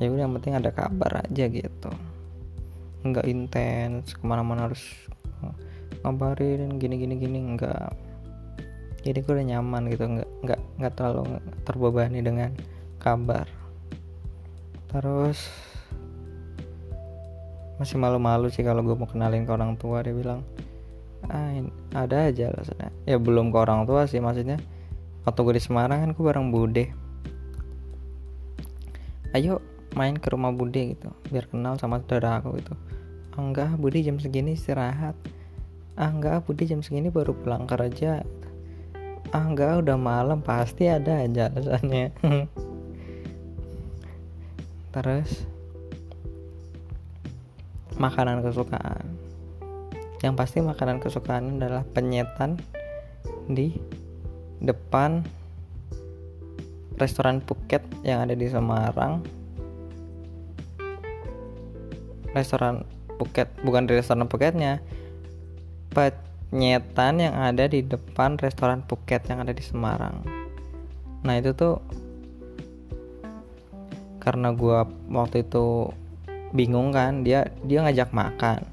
[0.00, 1.90] ya udah yang penting ada kabar aja gitu
[3.02, 4.82] nggak intens ke mana-mana harus
[6.02, 7.90] ngabarin gini gini gini nggak.
[9.02, 11.22] Jadi gue udah nyaman gitu nggak nggak nggak terlalu
[11.66, 12.50] terbebani dengan
[13.02, 13.46] kabar.
[14.90, 15.38] Terus
[17.82, 20.46] masih malu-malu sih kalau gue mau kenalin ke orang tua dia bilang
[21.26, 21.50] ah
[21.98, 22.90] ada aja alasannya.
[23.06, 24.62] Ya belum ke orang tua sih maksudnya.
[25.22, 26.90] Waktu gue di Semarang kan gue bareng Bude.
[29.34, 29.62] Ayo
[29.94, 32.74] main ke rumah Bude gitu biar kenal sama saudara aku gitu
[33.36, 35.16] enggak Bude jam segini istirahat.
[35.96, 36.12] Ah
[36.44, 38.24] Bude jam segini baru pulang kerja.
[39.32, 42.12] Ah udah malam pasti ada aja alasannya
[44.92, 45.48] terus
[47.96, 49.16] makanan kesukaan.
[50.20, 52.60] Yang pasti makanan kesukaan adalah penyetan
[53.50, 53.74] di
[54.62, 55.26] depan
[57.00, 59.24] restoran Phuket yang ada di Semarang.
[62.32, 62.86] Restoran
[63.22, 64.82] Phuket bukan di restoran Phuketnya
[65.94, 70.26] penyetan yang ada di depan restoran Phuket yang ada di Semarang.
[71.22, 71.78] Nah itu tuh
[74.18, 75.94] karena gua waktu itu
[76.50, 78.66] bingung kan dia dia ngajak makan.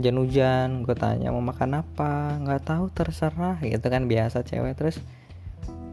[0.00, 2.40] Hujan-hujan gue tanya mau makan apa?
[2.40, 4.72] Nggak tahu terserah gitu kan biasa cewek.
[4.72, 4.96] Terus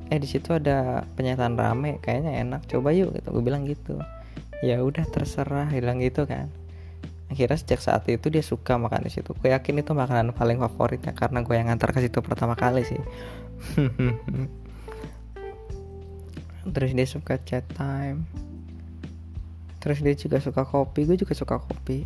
[0.07, 3.28] eh di situ ada penyataan rame kayaknya enak coba yuk gitu.
[3.36, 3.99] Gue bilang gitu.
[4.63, 6.47] Ya udah terserah bilang gitu kan
[7.28, 9.36] akhirnya sejak saat itu dia suka makan di situ.
[9.36, 12.99] Gue yakin itu makanan paling favoritnya karena gue yang ngantar ke situ pertama kali sih.
[16.73, 18.28] Terus dia suka chat time.
[19.84, 21.07] Terus dia juga suka kopi.
[21.07, 22.03] Gue juga suka kopi.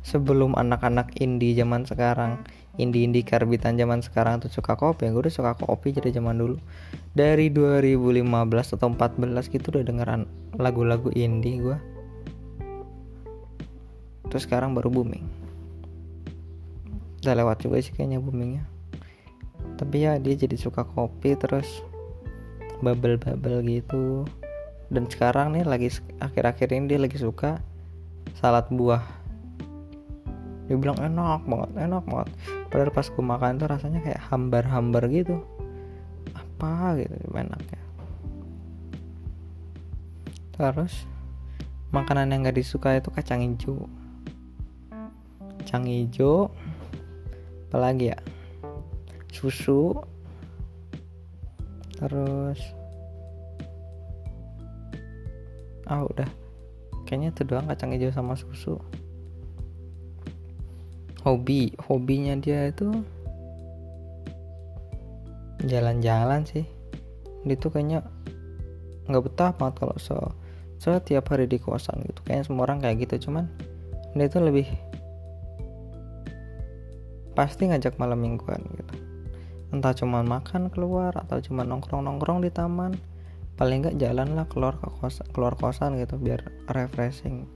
[0.00, 2.40] Sebelum anak-anak indie zaman sekarang
[2.80, 5.10] indie-indie karbitan zaman sekarang tuh suka kopi.
[5.10, 6.56] Gue udah suka kopi dari zaman dulu.
[7.14, 8.26] Dari 2015
[8.78, 10.26] atau 14 gitu udah dengeran
[10.58, 11.89] lagu-lagu indie gue
[14.30, 15.26] terus sekarang baru booming.
[17.20, 18.64] Udah lewat juga sih kayaknya boomingnya.
[19.76, 21.82] Tapi ya dia jadi suka kopi terus
[22.80, 24.24] bubble-bubble gitu.
[24.88, 25.90] Dan sekarang nih lagi
[26.22, 27.60] akhir-akhir ini dia lagi suka
[28.38, 29.04] salad buah.
[30.70, 32.28] Dia bilang enak banget enak banget.
[32.70, 35.42] Padahal pas gue makan tuh rasanya kayak hambar-hambar gitu.
[36.32, 37.82] Apa gitu enaknya.
[40.54, 40.94] Terus
[41.90, 43.90] makanan yang gak disuka itu kacang hijau
[45.60, 46.48] kacang hijau
[47.68, 48.18] apalagi ya?
[49.28, 49.92] Susu.
[52.00, 52.58] Terus
[55.84, 56.26] ah udah.
[57.04, 58.80] Kayaknya itu doang kacang hijau sama susu.
[61.20, 61.76] Hobi.
[61.84, 62.88] Hobinya dia itu
[65.68, 66.64] jalan-jalan sih.
[67.44, 68.00] Dia tuh kayaknya
[69.12, 70.16] nggak betah banget kalau so
[70.80, 72.24] so tiap hari di kosan gitu.
[72.24, 73.28] Kayaknya semua orang kayak gitu.
[73.28, 73.44] Cuman
[74.16, 74.66] dia tuh lebih
[77.40, 78.94] pasti ngajak malam mingguan gitu.
[79.72, 82.92] Entah cuman makan keluar atau cuma nongkrong nongkrong di taman.
[83.56, 87.48] Paling nggak jalan lah keluar ke kosan keluar kosan gitu biar refreshing.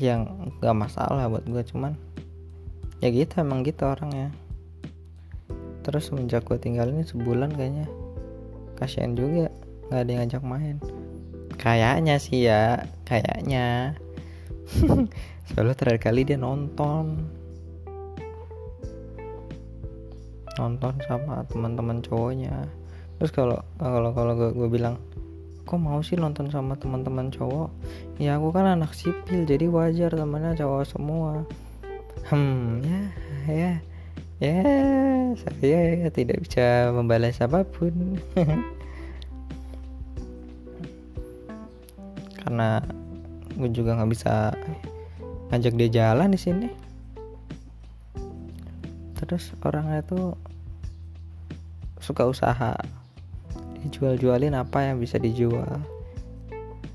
[0.00, 0.32] Yang
[0.64, 1.92] nggak masalah buat gue cuman.
[3.04, 4.32] Ya gitu emang gitu orangnya.
[5.84, 7.84] Terus semenjak gue tinggal ini sebulan kayaknya.
[8.80, 9.52] Kasihan juga
[9.92, 10.76] nggak ada yang ngajak main.
[11.60, 13.92] Kayaknya sih ya kayaknya.
[15.52, 17.43] Soalnya terakhir kali dia nonton
[20.58, 22.66] nonton sama teman-teman cowoknya.
[23.18, 24.98] Terus kalau kalau kalau gue, gue bilang
[25.64, 27.70] kok mau sih nonton sama teman-teman cowok?
[28.20, 31.44] Ya aku kan anak sipil jadi wajar temannya cowok semua.
[32.30, 33.00] Hmm ya
[33.48, 33.72] ya
[34.42, 34.62] ya
[35.38, 38.20] saya tidak bisa membalas apa pun.
[42.44, 42.76] Karena
[43.56, 44.52] gue juga nggak bisa
[45.48, 46.68] ngajak dia jalan di sini
[49.24, 50.36] terus orangnya tuh
[52.00, 52.76] suka usaha.
[53.84, 55.80] Dijual-jualin apa yang bisa dijual.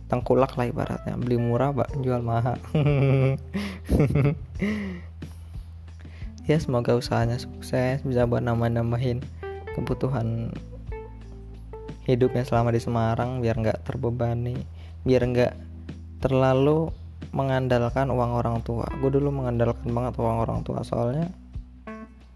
[0.10, 1.14] Tengkulak lah ibaratnya.
[1.18, 2.58] Beli murah pak jual mahal.
[6.50, 9.22] Ya semoga usahanya sukses bisa buat nambah-nambahin
[9.78, 10.50] kebutuhan
[12.10, 14.58] hidupnya selama di Semarang biar nggak terbebani
[15.06, 15.54] biar nggak
[16.26, 16.90] terlalu
[17.30, 18.90] mengandalkan uang orang tua.
[18.98, 21.30] Gue dulu mengandalkan banget uang orang tua soalnya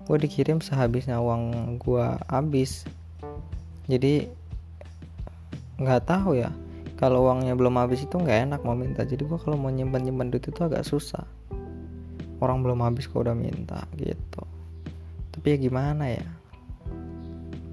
[0.04, 2.84] gue dikirim sehabisnya uang gue habis.
[3.88, 4.28] Jadi
[5.80, 6.52] nggak tahu ya.
[7.00, 9.04] Kalau uangnya belum habis itu nggak enak mau minta.
[9.04, 11.24] Jadi gue kalau mau nyimpan nyimpan duit itu agak susah.
[12.44, 14.44] Orang belum habis kok udah minta gitu.
[15.32, 16.28] Tapi ya gimana ya?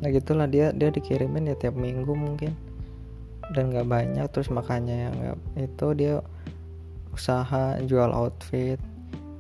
[0.01, 2.55] Nah gitulah dia dia dikirimin ya tiap minggu mungkin.
[3.51, 6.15] Dan nggak banyak terus makanya yang nggak itu dia
[7.11, 8.79] usaha jual outfit.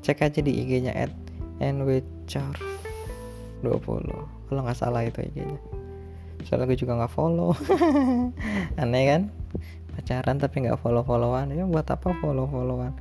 [0.02, 1.12] Cek aja di IG-nya at
[2.30, 2.54] nwchar
[3.66, 5.58] 20 kalau nggak salah itu IG-nya
[6.46, 7.52] soalnya gue juga nggak follow.
[8.80, 9.22] Aneh kan?
[9.92, 12.94] Pacaran tapi nggak follow followan ya buat apa follow followan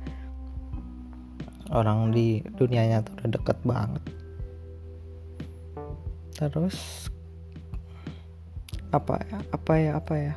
[1.70, 4.02] orang di dunia nyata udah deket banget.
[6.34, 7.06] Terus
[8.90, 9.38] apa ya?
[9.54, 9.90] Apa ya?
[9.96, 10.34] Apa ya?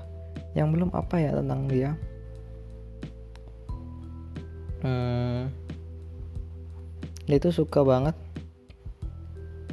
[0.54, 1.92] Yang belum apa ya tentang dia?
[4.86, 5.52] Hmm,
[7.26, 8.16] dia tuh suka banget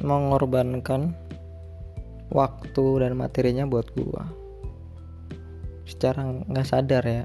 [0.01, 1.15] mengorbankan
[2.33, 4.25] waktu dan materinya buat gua.
[5.85, 7.23] Secara nggak sadar ya.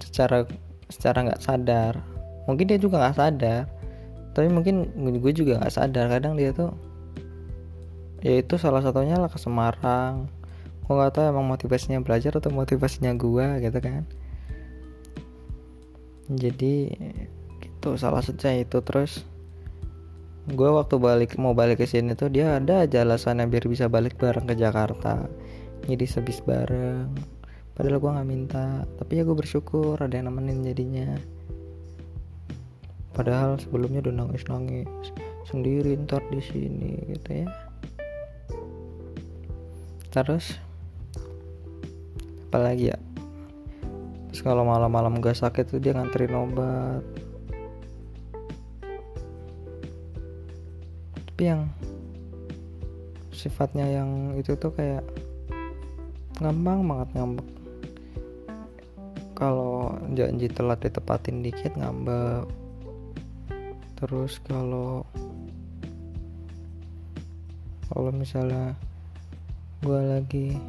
[0.00, 0.48] Secara
[0.90, 2.00] secara nggak sadar.
[2.48, 3.80] Mungkin dia juga nggak sadar
[4.30, 6.06] tapi mungkin gue juga nggak sadar.
[6.06, 6.70] Kadang dia tuh
[8.20, 10.30] ya itu salah satunya lah ke Semarang.
[10.86, 14.06] Gue nggak tahu emang motivasinya belajar atau motivasinya gua gitu kan.
[16.30, 16.94] Jadi
[17.58, 18.78] gitu salah satunya itu.
[18.82, 19.26] Terus
[20.48, 24.16] gue waktu balik mau balik ke sini tuh dia ada aja alasannya biar bisa balik
[24.16, 25.28] bareng ke Jakarta.
[25.84, 27.12] Jadi sebis bareng.
[27.76, 28.84] Padahal gue nggak minta.
[28.96, 31.08] Tapi ya gue bersyukur ada yang nemenin jadinya.
[33.12, 34.88] Padahal sebelumnya udah nangis nangis
[35.44, 37.48] sendiri ntar di sini gitu ya.
[40.08, 40.56] Terus
[42.48, 42.98] apalagi ya?
[44.30, 47.02] Terus kalau malam-malam gak sakit tuh dia nganterin obat
[51.40, 51.72] tapi yang
[53.32, 55.00] sifatnya yang itu tuh kayak
[56.36, 57.48] gampang banget ngambek.
[59.32, 62.44] Kalau janji telat ditepatin dikit ngambek.
[63.96, 65.08] Terus kalau
[67.88, 68.76] kalau misalnya
[69.80, 70.60] gue lagi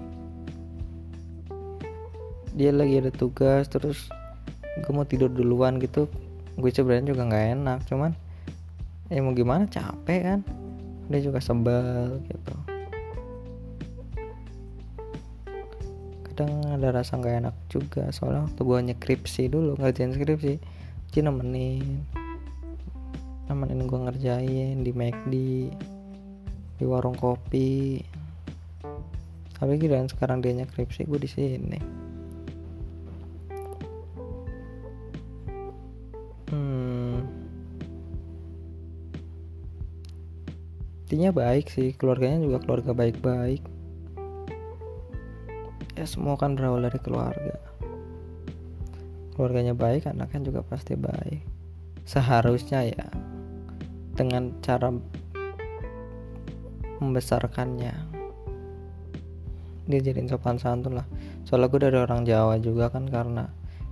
[2.55, 4.07] dia lagi ada tugas terus
[4.87, 6.07] gue mau tidur duluan gitu
[6.55, 7.79] gue sebenarnya juga nggak enak.
[7.91, 8.15] Cuman
[9.11, 10.60] ya mau gimana capek kan
[11.11, 12.55] dia juga sebel gitu.
[16.31, 20.53] Kadang ada rasa nggak enak juga soalnya waktu gue nyekripsi dulu ngerjain skripsi
[21.11, 22.01] dia nemenin.
[23.51, 25.33] Nemenin gue ngerjain di McD
[26.79, 27.99] di warung kopi.
[29.59, 32.01] Tapi dan sekarang dia nyekripsi gue di sini
[41.21, 43.61] intinya baik sih keluarganya juga keluarga baik-baik.
[45.93, 47.61] Ya semua kan berawal dari keluarga.
[49.37, 51.45] Keluarganya baik anaknya juga pasti baik.
[52.09, 53.05] Seharusnya ya
[54.17, 54.89] dengan cara
[56.97, 57.93] membesarkannya.
[59.93, 61.05] Dia jadiin sopan santun lah.
[61.45, 63.45] Soalnya gue dari orang Jawa juga kan karena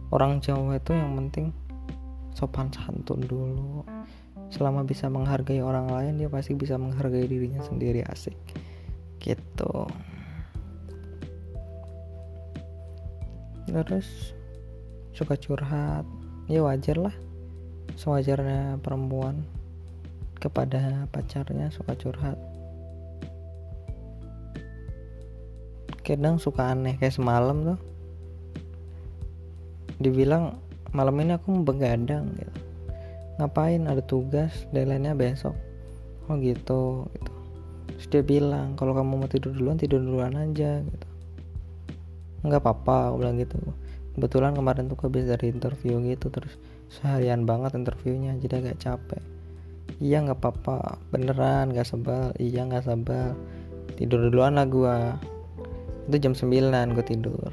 [0.10, 1.54] orang Jawa itu yang penting
[2.34, 3.86] sopan santun dulu
[4.50, 8.36] selama bisa menghargai orang lain dia pasti bisa menghargai dirinya sendiri asik.
[9.22, 9.76] Gitu.
[13.70, 14.34] Terus
[15.14, 16.06] suka curhat.
[16.50, 17.16] Ya wajar lah.
[17.93, 19.45] Sewajarnya perempuan
[20.41, 22.39] kepada pacarnya suka curhat.
[26.02, 27.80] Kadang suka aneh kayak semalam tuh.
[30.02, 30.58] Dibilang
[30.89, 32.69] malam ini aku begadang gitu
[33.40, 33.88] ngapain?
[33.88, 35.56] Ada tugas deadline-nya besok.
[36.28, 37.34] Oh gitu gitu.
[37.96, 41.08] Terus dia bilang kalau kamu mau tidur duluan tidur duluan aja gitu.
[42.46, 43.58] Nggak apa-apa aku bilang gitu.
[44.14, 46.54] Kebetulan kemarin tuh habis dari interview gitu terus
[46.92, 49.24] seharian banget interviewnya jadi agak capek.
[49.98, 53.34] Iya nggak apa-apa beneran nggak sebal iya nggak sebal
[53.98, 55.18] tidur duluan lah gua.
[56.10, 57.52] Itu jam 9 gue tidur.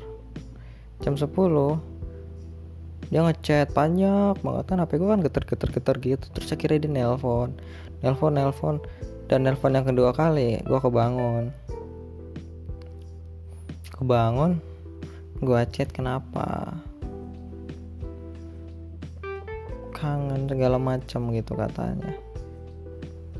[1.05, 1.28] Jam 10
[3.07, 6.26] dia ngechat banyak banget kan HP gue kan geter-geter-geter gitu.
[6.34, 7.54] Terus akhirnya dia nelpon
[8.02, 8.76] nelpon nelpon
[9.30, 11.54] dan nelpon yang kedua kali gue kebangun.
[13.94, 14.59] Kebangun
[15.38, 16.74] gue chat kenapa?
[19.94, 22.12] Kangen segala macam gitu katanya.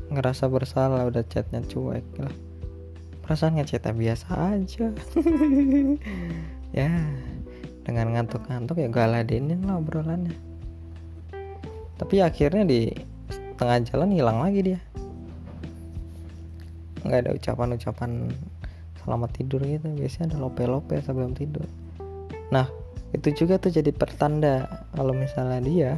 [0.07, 2.33] Ngerasa bersalah udah chatnya cuek lah.
[3.27, 4.87] Perasaan ngechatnya biasa aja.
[6.75, 6.91] Ya
[7.87, 10.35] dengan ngantuk-ngantuk ya galadinin lah obrolannya.
[11.95, 12.91] Tapi akhirnya di
[13.55, 14.79] tengah jalan hilang lagi dia.
[17.07, 18.27] Nggak ada ucapan-ucapan
[19.01, 19.87] selamat tidur gitu.
[19.87, 21.63] Biasanya ada lope-lope sebelum tidur.
[22.51, 22.67] Nah
[23.15, 25.91] itu juga tuh jadi pertanda kalau misalnya dia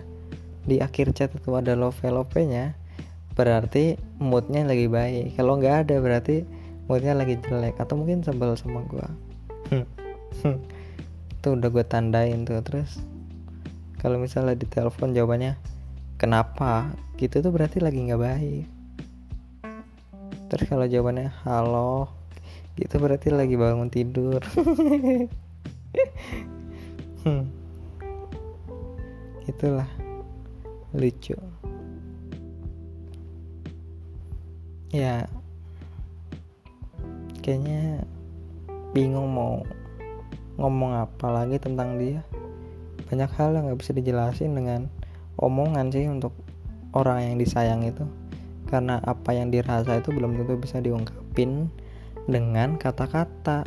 [0.69, 2.77] di akhir chat itu ada lope-lope nya
[3.33, 5.33] berarti moodnya lagi baik.
[5.33, 6.45] Kalau nggak ada berarti
[6.85, 9.09] moodnya lagi jelek atau mungkin sebel sama gua
[11.39, 12.59] itu udah gue tandain tuh.
[12.59, 12.99] Terus
[14.03, 15.55] kalau misalnya di telepon jawabannya
[16.19, 16.91] kenapa?
[17.15, 18.67] Gitu tuh berarti lagi nggak baik.
[20.51, 22.11] Terus kalau jawabannya halo
[22.75, 24.43] gitu berarti lagi bangun tidur.
[27.19, 27.51] Hmm.
[29.43, 29.89] itulah
[30.95, 31.35] lucu.
[34.95, 35.27] Ya
[37.43, 38.07] kayaknya
[38.95, 39.67] bingung mau
[40.59, 42.19] ngomong apa lagi tentang dia?
[43.07, 44.91] Banyak hal yang nggak bisa dijelasin dengan
[45.39, 46.35] omongan sih untuk
[46.91, 48.03] orang yang disayang itu.
[48.67, 51.71] Karena apa yang dirasa itu belum tentu bisa diungkapin
[52.27, 53.65] dengan kata-kata.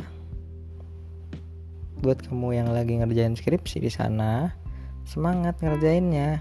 [1.99, 4.53] Buat kamu yang lagi ngerjain skripsi di sana
[5.03, 6.39] semangat ngerjainnya.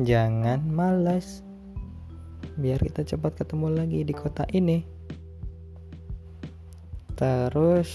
[0.00, 1.44] Jangan malas
[2.56, 4.80] biar kita cepat ketemu lagi di kota ini.
[7.20, 7.90] Terus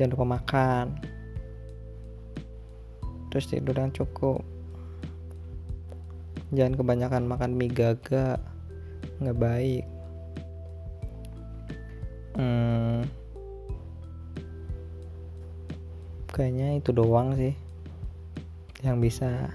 [0.00, 0.96] jangan lupa makan.
[3.28, 4.40] Terus tidur yang cukup.
[6.56, 8.40] Jangan kebanyakan makan mie gaga.
[9.20, 9.84] Nggak baik.
[12.40, 13.04] Hmm,
[16.32, 17.52] kayaknya itu doang sih
[18.80, 19.52] yang bisa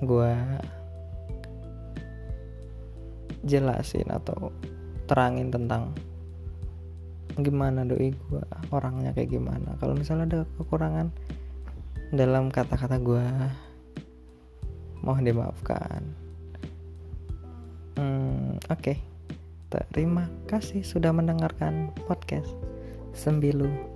[0.00, 0.32] gua
[3.44, 4.48] jelasin atau
[5.04, 5.92] terangin tentang
[7.38, 9.78] gimana doi gua orangnya kayak gimana.
[9.78, 11.12] Kalau misalnya ada kekurangan
[12.10, 13.26] dalam kata-kata gua
[15.04, 16.02] mohon dimaafkan.
[18.00, 18.94] Hmm, oke.
[19.70, 22.50] Terima kasih sudah mendengarkan podcast
[23.14, 23.89] sembilu